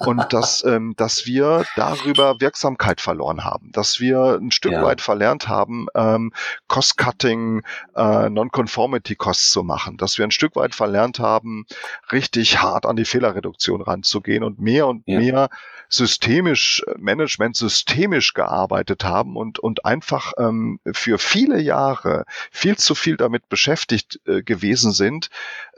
und 0.00 0.20
dass, 0.32 0.64
ähm, 0.64 0.94
dass 0.96 1.26
wir 1.26 1.64
darüber 1.76 2.40
Wirksamkeit 2.40 3.00
verloren 3.00 3.44
haben, 3.44 3.70
dass 3.70 4.00
wir 4.00 4.38
ein 4.40 4.50
Stück 4.50 4.72
ja. 4.72 4.82
weit 4.82 5.00
verlernt 5.00 5.46
haben, 5.46 5.86
ähm, 5.94 6.32
Cost-Cutting, 6.66 7.62
äh, 7.94 8.28
Non-Conformity-Costs 8.28 9.52
zu 9.52 9.62
machen, 9.62 9.96
dass 9.96 10.18
wir 10.18 10.24
ein 10.24 10.32
Stück 10.32 10.56
weit 10.56 10.74
verlernt 10.74 11.20
haben, 11.20 11.66
richtig 12.10 12.60
hart 12.60 12.84
an 12.84 12.96
die 12.96 13.04
Fehlerreduktion 13.04 13.80
ranzugehen 13.80 14.42
und 14.42 14.58
mehr 14.58 14.88
und 14.88 15.04
ja. 15.06 15.20
mehr 15.20 15.50
systemisch, 15.90 16.82
äh, 16.86 16.94
Management 16.98 17.56
systemisch 17.56 18.32
gearbeitet 18.32 19.04
haben 19.04 19.36
und, 19.36 19.58
und 19.58 19.84
einfach 19.84 20.32
ähm, 20.38 20.80
für 20.92 21.18
viele 21.18 21.60
Jahre 21.60 22.24
viel 22.50 22.76
zu 22.76 22.94
viel 22.94 23.16
damit 23.16 23.48
beschäftigt 23.48 24.20
äh, 24.26 24.42
gewesen 24.42 24.92
sind, 24.92 25.28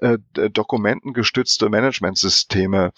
äh, 0.00 0.18
dokumentengestützte 0.34 1.68
Managementsysteme 1.68 2.92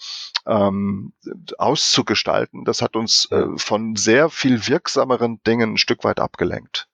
ähm, 0.45 1.13
auszugestalten. 1.57 2.65
Das 2.65 2.81
hat 2.81 2.95
uns 2.95 3.29
äh, 3.31 3.45
von 3.55 3.95
sehr 3.95 4.29
viel 4.29 4.67
wirksameren 4.67 5.41
Dingen 5.47 5.73
ein 5.73 5.77
Stück 5.77 6.03
weit 6.03 6.19
abgelenkt. 6.19 6.87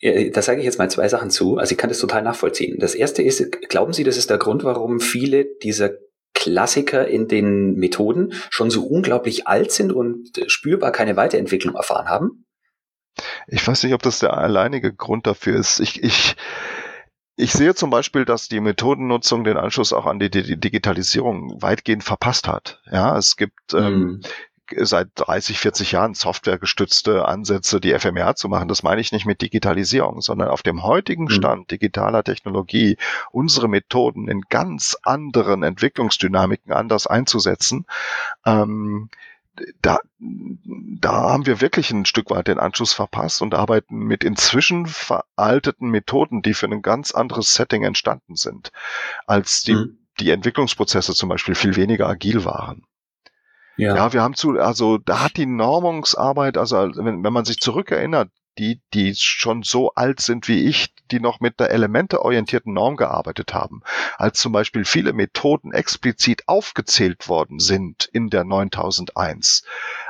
Da 0.00 0.42
sage 0.42 0.60
ich 0.60 0.64
jetzt 0.64 0.78
mal 0.78 0.88
zwei 0.88 1.08
Sachen 1.08 1.30
zu. 1.30 1.56
Also 1.56 1.72
ich 1.72 1.78
kann 1.78 1.90
das 1.90 1.98
total 1.98 2.22
nachvollziehen. 2.22 2.78
Das 2.78 2.94
erste 2.94 3.20
ist, 3.20 3.68
glauben 3.68 3.92
Sie, 3.92 4.04
das 4.04 4.16
ist 4.16 4.30
der 4.30 4.38
Grund, 4.38 4.62
warum 4.62 5.00
viele 5.00 5.44
dieser 5.44 5.90
Klassiker 6.38 7.08
in 7.08 7.26
den 7.26 7.74
Methoden 7.74 8.32
schon 8.48 8.70
so 8.70 8.86
unglaublich 8.86 9.48
alt 9.48 9.72
sind 9.72 9.92
und 9.92 10.30
spürbar 10.46 10.92
keine 10.92 11.16
Weiterentwicklung 11.16 11.74
erfahren 11.74 12.06
haben? 12.06 12.44
Ich 13.48 13.66
weiß 13.66 13.82
nicht, 13.82 13.92
ob 13.92 14.02
das 14.02 14.20
der 14.20 14.36
alleinige 14.36 14.94
Grund 14.94 15.26
dafür 15.26 15.58
ist. 15.58 15.80
Ich, 15.80 16.00
ich, 16.00 16.36
ich 17.34 17.52
sehe 17.52 17.74
zum 17.74 17.90
Beispiel, 17.90 18.24
dass 18.24 18.46
die 18.46 18.60
Methodennutzung 18.60 19.42
den 19.42 19.56
Anschluss 19.56 19.92
auch 19.92 20.06
an 20.06 20.20
die, 20.20 20.30
die 20.30 20.56
Digitalisierung 20.56 21.60
weitgehend 21.60 22.04
verpasst 22.04 22.46
hat. 22.46 22.80
Ja, 22.88 23.18
es 23.18 23.36
gibt 23.36 23.74
ähm, 23.74 23.98
mhm. 23.98 24.20
Seit 24.76 25.08
30, 25.14 25.58
40 25.58 25.92
Jahren 25.92 26.14
softwaregestützte 26.14 27.26
Ansätze, 27.26 27.80
die 27.80 27.98
FMR 27.98 28.34
zu 28.36 28.48
machen. 28.48 28.68
Das 28.68 28.82
meine 28.82 29.00
ich 29.00 29.12
nicht 29.12 29.26
mit 29.26 29.42
Digitalisierung, 29.42 30.20
sondern 30.20 30.48
auf 30.48 30.62
dem 30.62 30.82
heutigen 30.82 31.24
mhm. 31.24 31.30
Stand 31.30 31.70
digitaler 31.70 32.24
Technologie 32.24 32.96
unsere 33.30 33.68
Methoden 33.68 34.28
in 34.28 34.42
ganz 34.48 34.96
anderen 35.02 35.62
Entwicklungsdynamiken 35.62 36.72
anders 36.72 37.06
einzusetzen. 37.06 37.86
Ähm, 38.44 39.10
da, 39.82 39.98
da 40.18 41.12
haben 41.12 41.46
wir 41.46 41.60
wirklich 41.60 41.90
ein 41.90 42.04
Stück 42.04 42.30
weit 42.30 42.48
den 42.48 42.58
Anschluss 42.58 42.92
verpasst 42.92 43.42
und 43.42 43.54
arbeiten 43.54 43.98
mit 43.98 44.24
inzwischen 44.24 44.86
veralteten 44.86 45.90
Methoden, 45.90 46.42
die 46.42 46.54
für 46.54 46.66
ein 46.66 46.82
ganz 46.82 47.12
anderes 47.12 47.54
Setting 47.54 47.82
entstanden 47.82 48.36
sind, 48.36 48.70
als 49.26 49.62
die, 49.62 49.74
mhm. 49.74 49.98
die 50.20 50.30
Entwicklungsprozesse 50.30 51.14
zum 51.14 51.28
Beispiel 51.28 51.54
viel 51.54 51.76
weniger 51.76 52.08
agil 52.08 52.44
waren. 52.44 52.84
Ja. 53.78 53.94
ja, 53.94 54.12
wir 54.12 54.22
haben 54.22 54.34
zu, 54.34 54.58
also 54.58 54.98
da 54.98 55.22
hat 55.22 55.36
die 55.36 55.46
Normungsarbeit, 55.46 56.58
also 56.58 56.76
wenn, 56.96 57.22
wenn 57.22 57.32
man 57.32 57.44
sich 57.44 57.58
zurückerinnert, 57.58 58.28
die, 58.58 58.80
die 58.92 59.14
schon 59.14 59.62
so 59.62 59.92
alt 59.94 60.20
sind 60.20 60.48
wie 60.48 60.66
ich, 60.66 60.92
die 61.12 61.20
noch 61.20 61.38
mit 61.38 61.60
der 61.60 61.70
elementeorientierten 61.70 62.74
Norm 62.74 62.96
gearbeitet 62.96 63.54
haben, 63.54 63.82
als 64.16 64.40
zum 64.40 64.52
Beispiel 64.52 64.84
viele 64.84 65.12
Methoden 65.12 65.72
explizit 65.72 66.42
aufgezählt 66.48 67.28
worden 67.28 67.60
sind 67.60 68.10
in 68.12 68.30
der 68.30 68.42
9001 68.42 69.62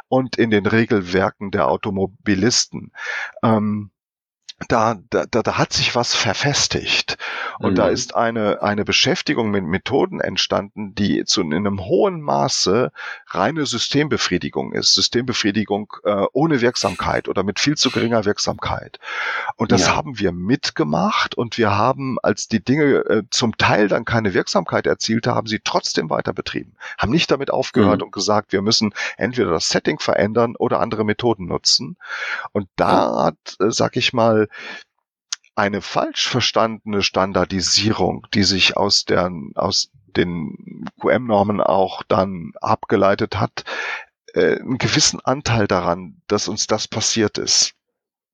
und 0.08 0.38
in 0.38 0.50
den 0.50 0.64
Regelwerken 0.64 1.50
der 1.50 1.68
Automobilisten. 1.68 2.92
Ähm, 3.42 3.90
da, 4.66 4.96
da, 5.10 5.24
da 5.26 5.56
hat 5.56 5.72
sich 5.72 5.94
was 5.94 6.14
verfestigt. 6.14 7.16
Und 7.60 7.72
mhm. 7.72 7.76
da 7.76 7.88
ist 7.88 8.16
eine, 8.16 8.60
eine 8.60 8.84
Beschäftigung 8.84 9.50
mit 9.50 9.64
Methoden 9.64 10.20
entstanden, 10.20 10.94
die 10.96 11.24
zu 11.24 11.42
in 11.42 11.54
einem 11.54 11.84
hohen 11.84 12.20
Maße 12.20 12.90
reine 13.28 13.66
Systembefriedigung 13.66 14.72
ist. 14.72 14.94
Systembefriedigung 14.94 15.92
äh, 16.02 16.24
ohne 16.32 16.60
Wirksamkeit 16.60 17.28
oder 17.28 17.44
mit 17.44 17.60
viel 17.60 17.76
zu 17.76 17.90
geringer 17.90 18.24
Wirksamkeit. 18.24 18.98
Und 19.54 19.70
das 19.70 19.86
ja. 19.86 19.96
haben 19.96 20.18
wir 20.18 20.32
mitgemacht 20.32 21.36
und 21.36 21.56
wir 21.56 21.76
haben, 21.76 22.18
als 22.22 22.48
die 22.48 22.62
Dinge 22.62 22.96
äh, 23.06 23.22
zum 23.30 23.56
Teil 23.56 23.86
dann 23.86 24.04
keine 24.04 24.34
Wirksamkeit 24.34 24.86
erzielt 24.86 25.28
haben, 25.28 25.46
sie 25.46 25.60
trotzdem 25.62 26.10
weiter 26.10 26.32
betrieben. 26.32 26.74
Haben 26.98 27.12
nicht 27.12 27.30
damit 27.30 27.52
aufgehört 27.52 28.00
mhm. 28.00 28.06
und 28.06 28.12
gesagt, 28.12 28.52
wir 28.52 28.62
müssen 28.62 28.92
entweder 29.16 29.50
das 29.50 29.68
Setting 29.68 30.00
verändern 30.00 30.56
oder 30.56 30.80
andere 30.80 31.04
Methoden 31.04 31.46
nutzen. 31.46 31.96
Und 32.50 32.68
da 32.74 33.24
hat, 33.26 33.56
äh, 33.60 33.70
sag 33.70 33.96
ich 33.96 34.12
mal, 34.12 34.47
eine 35.54 35.82
falsch 35.82 36.28
verstandene 36.28 37.02
Standardisierung, 37.02 38.26
die 38.32 38.44
sich 38.44 38.76
aus 38.76 39.04
der, 39.04 39.30
aus 39.54 39.90
den 40.16 40.86
QM-Normen 41.00 41.60
auch 41.60 42.02
dann 42.04 42.52
abgeleitet 42.60 43.40
hat, 43.40 43.64
äh, 44.34 44.60
einen 44.60 44.78
gewissen 44.78 45.20
Anteil 45.20 45.66
daran, 45.66 46.22
dass 46.28 46.48
uns 46.48 46.66
das 46.68 46.86
passiert 46.86 47.38
ist. 47.38 47.74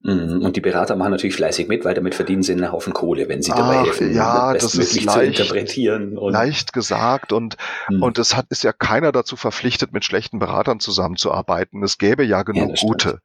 Mhm. 0.03 0.43
Und 0.43 0.55
die 0.57 0.61
Berater 0.61 0.97
machen 0.97 1.13
natürlich 1.13 1.35
fleißig 1.35 1.67
mit, 1.67 1.87
weil 1.87 1.95
damit 1.95 2.15
verdienen 2.15 2.43
sie 2.43 2.53
einen 2.53 2.71
Haufen 2.71 2.93
Kohle, 2.93 3.27
wenn 3.31 3.41
sie 3.41 3.53
dabei 3.53 3.79
Ach, 3.79 3.87
helfen, 3.87 4.15
ja, 4.15 4.53
das 4.53 4.75
ist 4.75 5.03
leicht, 5.03 5.11
zu 5.11 5.21
interpretieren. 5.23 6.19
Und 6.19 6.35
leicht 6.35 6.75
gesagt 6.75 7.33
und, 7.33 7.57
mhm. 7.89 8.03
und 8.03 8.19
es 8.19 8.37
hat, 8.37 8.47
ist 8.51 8.65
ja 8.65 8.75
keiner 8.75 9.13
dazu 9.13 9.37
verpflichtet, 9.37 9.95
mit 9.95 10.05
schlechten 10.05 10.39
Beratern 10.39 10.79
zusammenzuarbeiten. 10.79 11.83
Es 11.83 11.97
gäbe 11.97 12.23
ja 12.23 12.43
genug 12.43 12.77
ja, 12.77 12.87
gute. 12.87 13.09
Stimmt. 13.09 13.23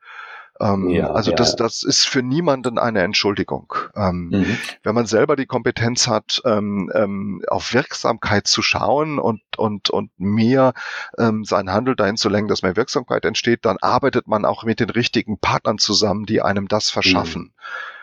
Ähm, 0.61 0.89
ja, 0.89 1.11
also 1.11 1.31
ja. 1.31 1.37
das, 1.37 1.55
das 1.55 1.83
ist 1.83 2.05
für 2.05 2.21
niemanden 2.21 2.77
eine 2.77 3.01
Entschuldigung. 3.01 3.73
Ähm, 3.95 4.29
mhm. 4.29 4.57
Wenn 4.83 4.95
man 4.95 5.05
selber 5.05 5.35
die 5.35 5.45
Kompetenz 5.45 6.07
hat, 6.07 6.41
ähm, 6.45 6.91
ähm, 6.93 7.41
auf 7.47 7.73
Wirksamkeit 7.73 8.47
zu 8.47 8.61
schauen 8.61 9.19
und, 9.19 9.41
und, 9.57 9.89
und 9.89 10.11
mehr 10.17 10.73
ähm, 11.17 11.45
sein 11.45 11.71
Handel 11.71 11.95
dahin 11.95 12.17
zu 12.17 12.27
lenken, 12.27 12.49
dass 12.49 12.61
mehr 12.61 12.75
Wirksamkeit 12.75 13.23
entsteht, 13.25 13.65
dann 13.65 13.77
arbeitet 13.77 14.27
man 14.27 14.43
auch 14.43 14.63
mit 14.63 14.79
den 14.79 14.89
richtigen 14.89 15.39
Partnern 15.39 15.77
zusammen, 15.77 16.25
die 16.25 16.41
einem 16.41 16.67
das 16.67 16.89
verschaffen. 16.89 17.41
Mhm. 17.41 17.51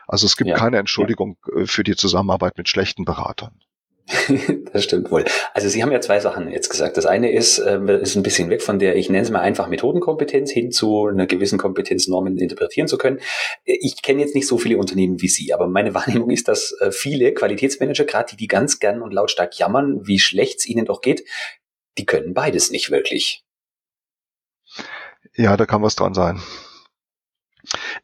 Also 0.09 0.27
es 0.27 0.37
gibt 0.37 0.51
ja, 0.51 0.57
keine 0.57 0.79
Entschuldigung 0.79 1.37
äh, 1.55 1.66
für 1.66 1.85
die 1.85 1.97
Zusammenarbeit 1.97 2.57
mit 2.57 2.69
schlechten 2.69 3.05
Beratern. 3.05 3.61
das 4.73 4.85
stimmt 4.85 5.11
wohl. 5.11 5.25
Also 5.53 5.69
Sie 5.69 5.83
haben 5.83 5.90
ja 5.90 6.01
zwei 6.01 6.21
Sachen 6.21 6.51
jetzt 6.51 6.69
gesagt. 6.69 6.97
Das 6.97 7.07
eine 7.07 7.33
ist, 7.33 7.59
äh, 7.59 7.81
ist 8.01 8.14
ein 8.14 8.23
bisschen 8.23 8.51
weg 8.51 8.62
von 8.62 8.79
der, 8.79 8.97
ich 8.97 9.11
nenne 9.11 9.25
es 9.25 9.31
mal 9.31 9.40
einfach 9.40 9.69
Methodenkompetenz 9.69 10.51
hin 10.51 10.71
zu 10.71 11.07
einer 11.07 11.27
gewissen 11.27 11.59
Kompetenz, 11.59 12.07
Normen 12.07 12.38
interpretieren 12.38 12.87
zu 12.87 12.99
können. 12.99 13.19
Ich 13.64 14.03
kenne 14.03 14.21
jetzt 14.21 14.35
nicht 14.35 14.47
so 14.47 14.59
viele 14.59 14.79
Unternehmen 14.79 15.21
wie 15.21 15.29
Sie, 15.29 15.53
aber 15.53 15.66
meine 15.66 15.95
Wahrnehmung 15.95 16.31
ist, 16.31 16.47
dass 16.47 16.73
äh, 16.81 16.92
viele 16.92 17.35
Qualitätsmanager, 17.35 18.05
gerade 18.05 18.31
die, 18.31 18.37
die 18.37 18.49
ganz 18.49 18.79
gern 18.79 19.03
und 19.03 19.12
lautstark 19.12 19.59
jammern, 19.59 20.07
wie 20.07 20.21
schlecht 20.21 20.61
es 20.61 20.66
ihnen 20.66 20.85
doch 20.85 21.01
geht, 21.01 21.25
die 21.99 22.07
können 22.07 22.33
beides 22.33 22.71
nicht 22.71 22.90
wirklich. 22.90 23.45
Ja, 25.35 25.57
da 25.57 25.66
kann 25.66 25.83
was 25.83 25.97
dran 25.97 26.14
sein. 26.14 26.40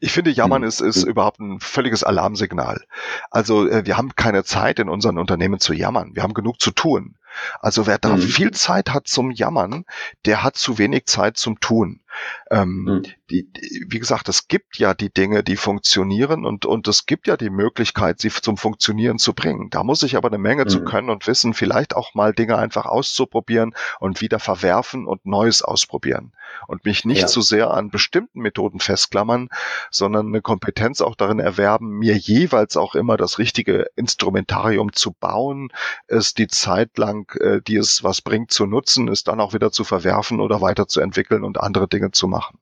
Ich 0.03 0.11
finde, 0.11 0.31
Jammern 0.31 0.63
hm. 0.63 0.67
ist, 0.67 0.81
ist 0.81 1.03
überhaupt 1.03 1.39
ein 1.39 1.61
völliges 1.61 2.03
Alarmsignal. 2.03 2.83
Also 3.31 3.69
äh, 3.69 3.85
wir 3.85 3.95
haben 3.95 4.13
keine 4.17 4.43
Zeit 4.43 4.79
in 4.79 4.89
unseren 4.89 5.17
Unternehmen 5.17 5.61
zu 5.61 5.71
jammern. 5.71 6.13
Wir 6.13 6.23
haben 6.23 6.33
genug 6.33 6.59
zu 6.59 6.71
tun. 6.71 7.15
Also 7.61 7.87
wer 7.87 7.99
da 7.99 8.11
hm. 8.11 8.21
viel 8.21 8.51
Zeit 8.51 8.89
hat 8.89 9.07
zum 9.07 9.31
Jammern, 9.31 9.85
der 10.25 10.43
hat 10.43 10.57
zu 10.57 10.77
wenig 10.77 11.05
Zeit 11.05 11.37
zum 11.37 11.61
Tun. 11.61 12.01
Ähm, 12.49 12.83
mhm. 12.83 13.03
die, 13.29 13.51
die, 13.51 13.85
wie 13.89 13.99
gesagt, 13.99 14.29
es 14.29 14.47
gibt 14.47 14.77
ja 14.77 14.93
die 14.93 15.11
Dinge, 15.11 15.43
die 15.43 15.55
funktionieren 15.55 16.45
und, 16.45 16.65
und 16.65 16.87
es 16.87 17.05
gibt 17.05 17.27
ja 17.27 17.37
die 17.37 17.49
Möglichkeit, 17.49 18.19
sie 18.19 18.29
zum 18.29 18.57
Funktionieren 18.57 19.19
zu 19.19 19.33
bringen. 19.33 19.69
Da 19.69 19.83
muss 19.83 20.03
ich 20.03 20.15
aber 20.15 20.27
eine 20.27 20.37
Menge 20.37 20.63
mhm. 20.63 20.69
zu 20.69 20.83
können 20.83 21.09
und 21.09 21.27
wissen, 21.27 21.53
vielleicht 21.53 21.95
auch 21.95 22.13
mal 22.13 22.33
Dinge 22.33 22.57
einfach 22.57 22.85
auszuprobieren 22.85 23.75
und 23.99 24.21
wieder 24.21 24.39
verwerfen 24.39 25.05
und 25.05 25.25
Neues 25.25 25.61
ausprobieren. 25.61 26.33
Und 26.67 26.85
mich 26.85 27.03
nicht 27.05 27.21
ja. 27.21 27.27
zu 27.27 27.41
sehr 27.41 27.71
an 27.71 27.89
bestimmten 27.89 28.41
Methoden 28.41 28.79
festklammern, 28.79 29.49
sondern 29.89 30.27
eine 30.27 30.41
Kompetenz 30.41 31.01
auch 31.01 31.15
darin 31.15 31.39
erwerben, 31.39 31.97
mir 31.97 32.15
jeweils 32.15 32.77
auch 32.77 32.95
immer 32.95 33.17
das 33.17 33.39
richtige 33.39 33.87
Instrumentarium 33.95 34.93
zu 34.93 35.11
bauen, 35.11 35.69
es 36.07 36.33
die 36.33 36.47
Zeit 36.47 36.97
lang, 36.97 37.31
äh, 37.39 37.61
die 37.61 37.77
es 37.77 38.03
was 38.03 38.21
bringt, 38.21 38.51
zu 38.51 38.65
nutzen, 38.65 39.07
es 39.07 39.23
dann 39.23 39.39
auch 39.39 39.53
wieder 39.53 39.71
zu 39.71 39.83
verwerfen 39.83 40.39
oder 40.39 40.61
weiterzuentwickeln 40.61 41.43
und 41.43 41.59
andere 41.59 41.87
Dinge 41.87 42.02
zu 42.11 42.27
machen. 42.27 42.59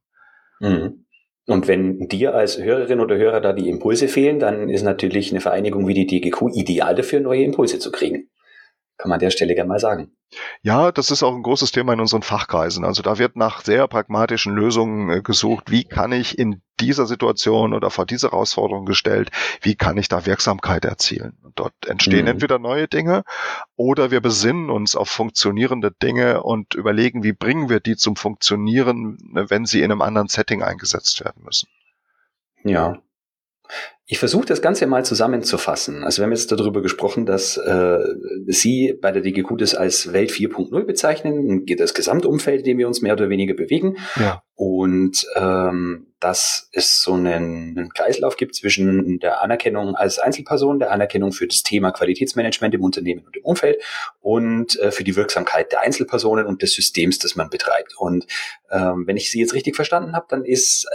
Mhm. 0.59 1.05
Und 1.47 1.67
wenn 1.67 2.07
dir 2.07 2.35
als 2.35 2.59
Hörerin 2.59 2.99
oder 2.99 3.17
Hörer 3.17 3.41
da 3.41 3.51
die 3.51 3.67
Impulse 3.67 4.07
fehlen, 4.07 4.39
dann 4.39 4.69
ist 4.69 4.83
natürlich 4.83 5.31
eine 5.31 5.41
Vereinigung 5.41 5.87
wie 5.87 5.93
die 5.93 6.05
DGQ 6.05 6.49
ideal 6.53 6.95
dafür, 6.95 7.19
neue 7.19 7.43
Impulse 7.43 7.79
zu 7.79 7.91
kriegen. 7.91 8.29
Kann 8.97 9.09
man 9.09 9.15
an 9.15 9.21
der 9.21 9.31
Stelle 9.31 9.55
gerne 9.55 9.67
mal 9.67 9.79
sagen. 9.79 10.15
Ja, 10.61 10.91
das 10.91 11.11
ist 11.11 11.23
auch 11.23 11.35
ein 11.35 11.43
großes 11.43 11.71
Thema 11.71 11.93
in 11.93 11.99
unseren 11.99 12.21
Fachkreisen. 12.21 12.85
Also 12.85 13.01
da 13.01 13.17
wird 13.17 13.35
nach 13.35 13.61
sehr 13.61 13.87
pragmatischen 13.87 14.53
Lösungen 14.53 15.09
äh, 15.09 15.21
gesucht. 15.21 15.71
Wie 15.71 15.83
kann 15.83 16.11
ich 16.11 16.39
in 16.39 16.61
dieser 16.79 17.05
Situation 17.05 17.73
oder 17.73 17.89
vor 17.89 18.05
diese 18.05 18.31
Herausforderung 18.31 18.85
gestellt, 18.85 19.29
wie 19.61 19.75
kann 19.75 19.97
ich 19.97 20.07
da 20.07 20.25
Wirksamkeit 20.25 20.85
erzielen? 20.85 21.37
Und 21.43 21.59
dort 21.59 21.73
entstehen 21.85 22.23
mhm. 22.23 22.31
entweder 22.31 22.59
neue 22.59 22.87
Dinge 22.87 23.23
oder 23.75 24.09
wir 24.09 24.21
besinnen 24.21 24.69
uns 24.69 24.95
auf 24.95 25.09
funktionierende 25.09 25.91
Dinge 25.91 26.41
und 26.43 26.73
überlegen, 26.73 27.23
wie 27.23 27.33
bringen 27.33 27.69
wir 27.69 27.79
die 27.79 27.97
zum 27.97 28.15
Funktionieren, 28.15 29.17
ne, 29.31 29.49
wenn 29.49 29.65
sie 29.65 29.81
in 29.81 29.91
einem 29.91 30.01
anderen 30.01 30.27
Setting 30.27 30.63
eingesetzt 30.63 31.23
werden 31.23 31.43
müssen. 31.43 31.67
Ja, 32.63 33.01
ich 34.05 34.19
versuche 34.19 34.45
das 34.45 34.61
Ganze 34.61 34.87
mal 34.87 35.05
zusammenzufassen. 35.05 36.03
Also 36.03 36.17
wir 36.17 36.25
haben 36.25 36.31
jetzt 36.31 36.51
darüber 36.51 36.81
gesprochen, 36.81 37.25
dass 37.25 37.55
äh, 37.57 37.99
Sie 38.47 38.93
bei 39.01 39.11
der 39.11 39.21
DGQ 39.21 39.57
das 39.57 39.73
als 39.73 40.11
Welt 40.11 40.31
4.0 40.31 40.83
bezeichnen, 40.83 41.65
das 41.77 41.93
Gesamtumfeld, 41.93 42.59
in 42.59 42.65
dem 42.65 42.77
wir 42.77 42.87
uns 42.87 43.01
mehr 43.01 43.13
oder 43.13 43.29
weniger 43.29 43.53
bewegen. 43.53 43.97
Ja. 44.19 44.43
Und 44.55 45.25
ähm, 45.35 46.10
dass 46.21 46.69
es 46.71 47.01
so 47.01 47.13
einen, 47.13 47.77
einen 47.77 47.89
Kreislauf 47.89 48.37
gibt 48.37 48.55
zwischen 48.55 49.19
der 49.19 49.41
Anerkennung 49.41 49.95
als 49.95 50.19
Einzelperson, 50.19 50.77
der 50.77 50.91
Anerkennung 50.91 51.31
für 51.31 51.47
das 51.47 51.63
Thema 51.63 51.91
Qualitätsmanagement 51.91 52.75
im 52.75 52.83
Unternehmen 52.83 53.25
und 53.25 53.35
im 53.35 53.43
Umfeld 53.43 53.81
und 54.21 54.79
äh, 54.79 54.91
für 54.91 55.03
die 55.03 55.15
Wirksamkeit 55.15 55.71
der 55.71 55.81
Einzelpersonen 55.81 56.45
und 56.45 56.61
des 56.61 56.73
Systems, 56.73 57.17
das 57.17 57.35
man 57.35 57.49
betreibt. 57.49 57.95
Und 57.97 58.27
ähm, 58.69 59.07
wenn 59.07 59.17
ich 59.17 59.31
Sie 59.31 59.39
jetzt 59.39 59.55
richtig 59.55 59.75
verstanden 59.75 60.15
habe, 60.15 60.27
dann 60.29 60.45
ist 60.45 60.87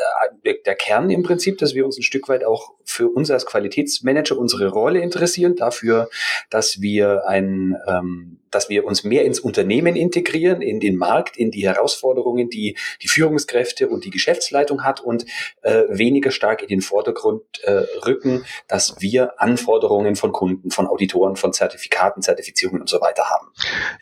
äh, 0.45 0.55
der 0.65 0.77
Kern 0.77 1.11
im 1.11 1.25
Prinzip, 1.25 1.59
dass 1.59 1.75
wir 1.75 1.85
uns 1.85 1.99
ein 1.99 2.03
Stück 2.03 2.29
weit 2.29 2.45
auch 2.45 2.75
für 2.85 3.09
uns 3.09 3.31
als 3.31 3.47
Qualitätsmanager 3.47 4.39
unsere 4.39 4.69
Rolle 4.69 5.01
interessieren, 5.01 5.57
dafür, 5.57 6.09
dass 6.51 6.81
wir 6.81 7.27
ein 7.27 7.77
ähm, 7.89 8.39
dass 8.57 8.71
wir 8.71 8.87
uns 8.87 9.05
mehr 9.05 9.27
ins 9.27 9.39
Unternehmen 9.39 9.97
integrieren, 9.97 10.63
in 10.63 10.81
den 10.81 10.97
Markt, 10.97 11.37
in 11.37 11.51
die 11.51 11.67
Herausforderungen, 11.67 12.49
die 12.49 12.75
die 13.03 13.09
Führungskräfte 13.09 13.87
und 13.87 14.07
die 14.07 14.11
Geschäftsleitung 14.11 14.83
hat 14.83 15.01
und 15.01 15.27
äh, 15.61 15.83
weniger 15.91 16.31
stark 16.31 16.63
in 16.63 16.69
den 16.69 16.81
Vordergrund 16.81 17.43
äh, 17.65 17.83
rücken, 18.07 18.47
dass 18.67 18.97
wir 19.01 19.43
Anforderungen 19.43 20.17
von 20.17 20.33
Kunden, 20.33 20.71
von 20.71 20.87
Auditoren, 20.87 21.37
von 21.37 21.53
Zertifikaten, 21.53 22.23
Zertifizierungen 22.23 22.81
und 22.81 22.89
so 22.89 23.03
weiter 23.03 23.25
haben. 23.29 23.49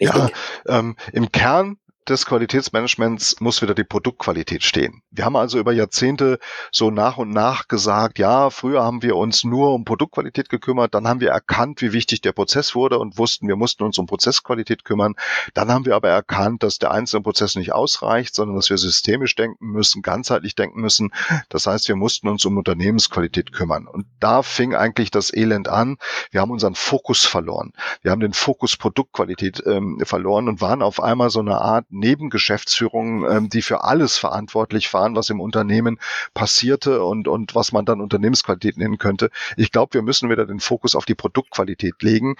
Richtig? 0.00 0.32
Ja, 0.68 0.78
ähm, 0.78 0.94
im 1.12 1.32
Kern 1.32 1.78
des 2.08 2.26
Qualitätsmanagements 2.26 3.40
muss 3.40 3.62
wieder 3.62 3.74
die 3.74 3.84
Produktqualität 3.84 4.62
stehen. 4.62 5.02
Wir 5.10 5.24
haben 5.24 5.36
also 5.36 5.58
über 5.58 5.72
Jahrzehnte 5.72 6.38
so 6.70 6.90
nach 6.90 7.16
und 7.16 7.30
nach 7.30 7.68
gesagt, 7.68 8.18
ja, 8.18 8.50
früher 8.50 8.82
haben 8.82 9.02
wir 9.02 9.16
uns 9.16 9.44
nur 9.44 9.72
um 9.72 9.84
Produktqualität 9.84 10.48
gekümmert, 10.48 10.94
dann 10.94 11.08
haben 11.08 11.20
wir 11.20 11.30
erkannt, 11.30 11.80
wie 11.80 11.92
wichtig 11.92 12.20
der 12.20 12.32
Prozess 12.32 12.74
wurde 12.74 12.98
und 12.98 13.16
wussten, 13.16 13.48
wir 13.48 13.56
mussten 13.56 13.84
uns 13.84 13.98
um 13.98 14.06
Prozessqualität 14.06 14.84
kümmern. 14.84 15.14
Dann 15.54 15.70
haben 15.70 15.86
wir 15.86 15.96
aber 15.96 16.10
erkannt, 16.10 16.62
dass 16.62 16.78
der 16.78 16.90
einzelne 16.90 17.22
Prozess 17.22 17.56
nicht 17.56 17.72
ausreicht, 17.72 18.34
sondern 18.34 18.56
dass 18.56 18.70
wir 18.70 18.78
systemisch 18.78 19.34
denken 19.34 19.66
müssen, 19.66 20.02
ganzheitlich 20.02 20.54
denken 20.54 20.80
müssen. 20.80 21.12
Das 21.48 21.66
heißt, 21.66 21.88
wir 21.88 21.96
mussten 21.96 22.28
uns 22.28 22.44
um 22.44 22.58
Unternehmensqualität 22.58 23.52
kümmern. 23.52 23.86
Und 23.86 24.06
da 24.20 24.42
fing 24.42 24.74
eigentlich 24.74 25.10
das 25.10 25.32
Elend 25.32 25.68
an. 25.68 25.96
Wir 26.30 26.40
haben 26.40 26.50
unseren 26.50 26.74
Fokus 26.74 27.24
verloren. 27.24 27.72
Wir 28.02 28.10
haben 28.10 28.20
den 28.20 28.34
Fokus 28.34 28.76
Produktqualität 28.76 29.62
ähm, 29.66 30.00
verloren 30.04 30.48
und 30.48 30.60
waren 30.60 30.82
auf 30.82 31.02
einmal 31.02 31.30
so 31.30 31.40
eine 31.40 31.60
Art 31.60 31.86
Nebengeschäftsführungen, 31.94 33.30
ähm, 33.30 33.48
die 33.48 33.62
für 33.62 33.84
alles 33.84 34.18
verantwortlich 34.18 34.92
waren, 34.92 35.16
was 35.16 35.30
im 35.30 35.40
Unternehmen 35.40 35.98
passierte 36.34 37.02
und, 37.04 37.28
und 37.28 37.54
was 37.54 37.72
man 37.72 37.84
dann 37.84 38.00
Unternehmensqualität 38.00 38.76
nennen 38.76 38.98
könnte. 38.98 39.30
Ich 39.56 39.72
glaube, 39.72 39.94
wir 39.94 40.02
müssen 40.02 40.30
wieder 40.30 40.46
den 40.46 40.60
Fokus 40.60 40.94
auf 40.94 41.04
die 41.04 41.14
Produktqualität 41.14 42.02
legen. 42.02 42.36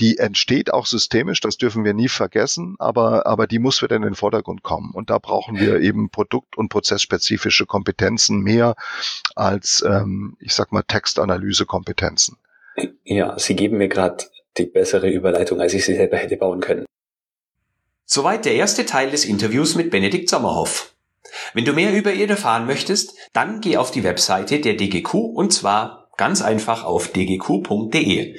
Die 0.00 0.18
entsteht 0.18 0.72
auch 0.72 0.86
systemisch, 0.86 1.40
das 1.40 1.56
dürfen 1.56 1.84
wir 1.84 1.94
nie 1.94 2.08
vergessen, 2.08 2.76
aber, 2.78 3.26
aber 3.26 3.46
die 3.46 3.58
muss 3.58 3.82
wieder 3.82 3.96
in 3.96 4.02
den 4.02 4.14
Vordergrund 4.14 4.62
kommen. 4.62 4.92
Und 4.92 5.10
da 5.10 5.18
brauchen 5.18 5.58
wir 5.58 5.80
eben 5.80 6.10
produkt- 6.10 6.56
und 6.56 6.68
prozessspezifische 6.68 7.66
Kompetenzen 7.66 8.40
mehr 8.40 8.74
als, 9.34 9.84
ähm, 9.86 10.36
ich 10.40 10.54
sag 10.54 10.72
mal, 10.72 10.82
Textanalysekompetenzen. 10.82 12.36
Ja, 13.04 13.38
Sie 13.38 13.56
geben 13.56 13.78
mir 13.78 13.88
gerade 13.88 14.24
die 14.56 14.66
bessere 14.66 15.08
Überleitung, 15.08 15.60
als 15.60 15.74
ich 15.74 15.84
sie 15.84 15.94
selber 15.94 16.16
hätte 16.16 16.36
bauen 16.36 16.60
können. 16.60 16.84
Soweit 18.10 18.46
der 18.46 18.54
erste 18.54 18.86
Teil 18.86 19.10
des 19.10 19.26
Interviews 19.26 19.74
mit 19.74 19.90
Benedikt 19.90 20.30
Sommerhoff. 20.30 20.94
Wenn 21.52 21.66
du 21.66 21.74
mehr 21.74 21.92
über 21.92 22.10
ihn 22.10 22.30
erfahren 22.30 22.64
möchtest, 22.64 23.12
dann 23.34 23.60
geh 23.60 23.76
auf 23.76 23.90
die 23.90 24.02
Webseite 24.02 24.60
der 24.60 24.78
DGQ 24.78 25.12
und 25.12 25.52
zwar 25.52 26.08
ganz 26.16 26.40
einfach 26.40 26.84
auf 26.84 27.08
dgq.de. 27.12 28.38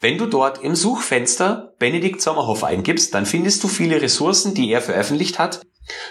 Wenn 0.00 0.16
du 0.16 0.24
dort 0.24 0.64
im 0.64 0.74
Suchfenster 0.74 1.74
Benedikt 1.78 2.22
Sommerhoff 2.22 2.64
eingibst, 2.64 3.12
dann 3.12 3.26
findest 3.26 3.62
du 3.62 3.68
viele 3.68 4.00
Ressourcen, 4.00 4.54
die 4.54 4.72
er 4.72 4.80
veröffentlicht 4.80 5.38
hat. 5.38 5.60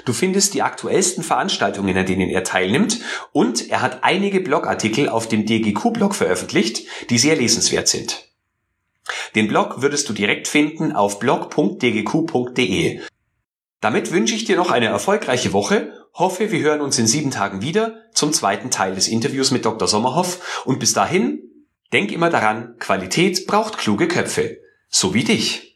Du 0.05 0.13
findest 0.13 0.53
die 0.53 0.61
aktuellsten 0.61 1.23
Veranstaltungen, 1.23 1.97
an 1.97 2.05
denen 2.05 2.29
er 2.29 2.43
teilnimmt 2.43 2.99
und 3.31 3.71
er 3.71 3.81
hat 3.81 4.03
einige 4.03 4.39
Blogartikel 4.39 5.09
auf 5.09 5.27
dem 5.27 5.47
DGQ-Blog 5.47 6.13
veröffentlicht, 6.13 6.85
die 7.09 7.17
sehr 7.17 7.35
lesenswert 7.35 7.87
sind. 7.87 8.28
Den 9.35 9.47
Blog 9.47 9.81
würdest 9.81 10.09
du 10.09 10.13
direkt 10.13 10.47
finden 10.47 10.93
auf 10.93 11.19
blog.dgq.de. 11.19 13.01
Damit 13.81 14.11
wünsche 14.11 14.35
ich 14.35 14.45
dir 14.45 14.57
noch 14.57 14.71
eine 14.71 14.87
erfolgreiche 14.87 15.53
Woche, 15.53 15.93
hoffe, 16.13 16.51
wir 16.51 16.59
hören 16.59 16.81
uns 16.81 16.99
in 16.99 17.07
sieben 17.07 17.31
Tagen 17.31 17.61
wieder 17.61 18.03
zum 18.13 18.33
zweiten 18.33 18.71
Teil 18.71 18.95
des 18.95 19.07
Interviews 19.07 19.51
mit 19.51 19.65
Dr. 19.65 19.87
Sommerhoff 19.87 20.63
und 20.65 20.79
bis 20.79 20.93
dahin, 20.93 21.41
denk 21.93 22.11
immer 22.11 22.29
daran, 22.29 22.75
Qualität 22.79 23.47
braucht 23.47 23.77
kluge 23.77 24.07
Köpfe, 24.07 24.57
so 24.89 25.13
wie 25.13 25.23
dich. 25.23 25.68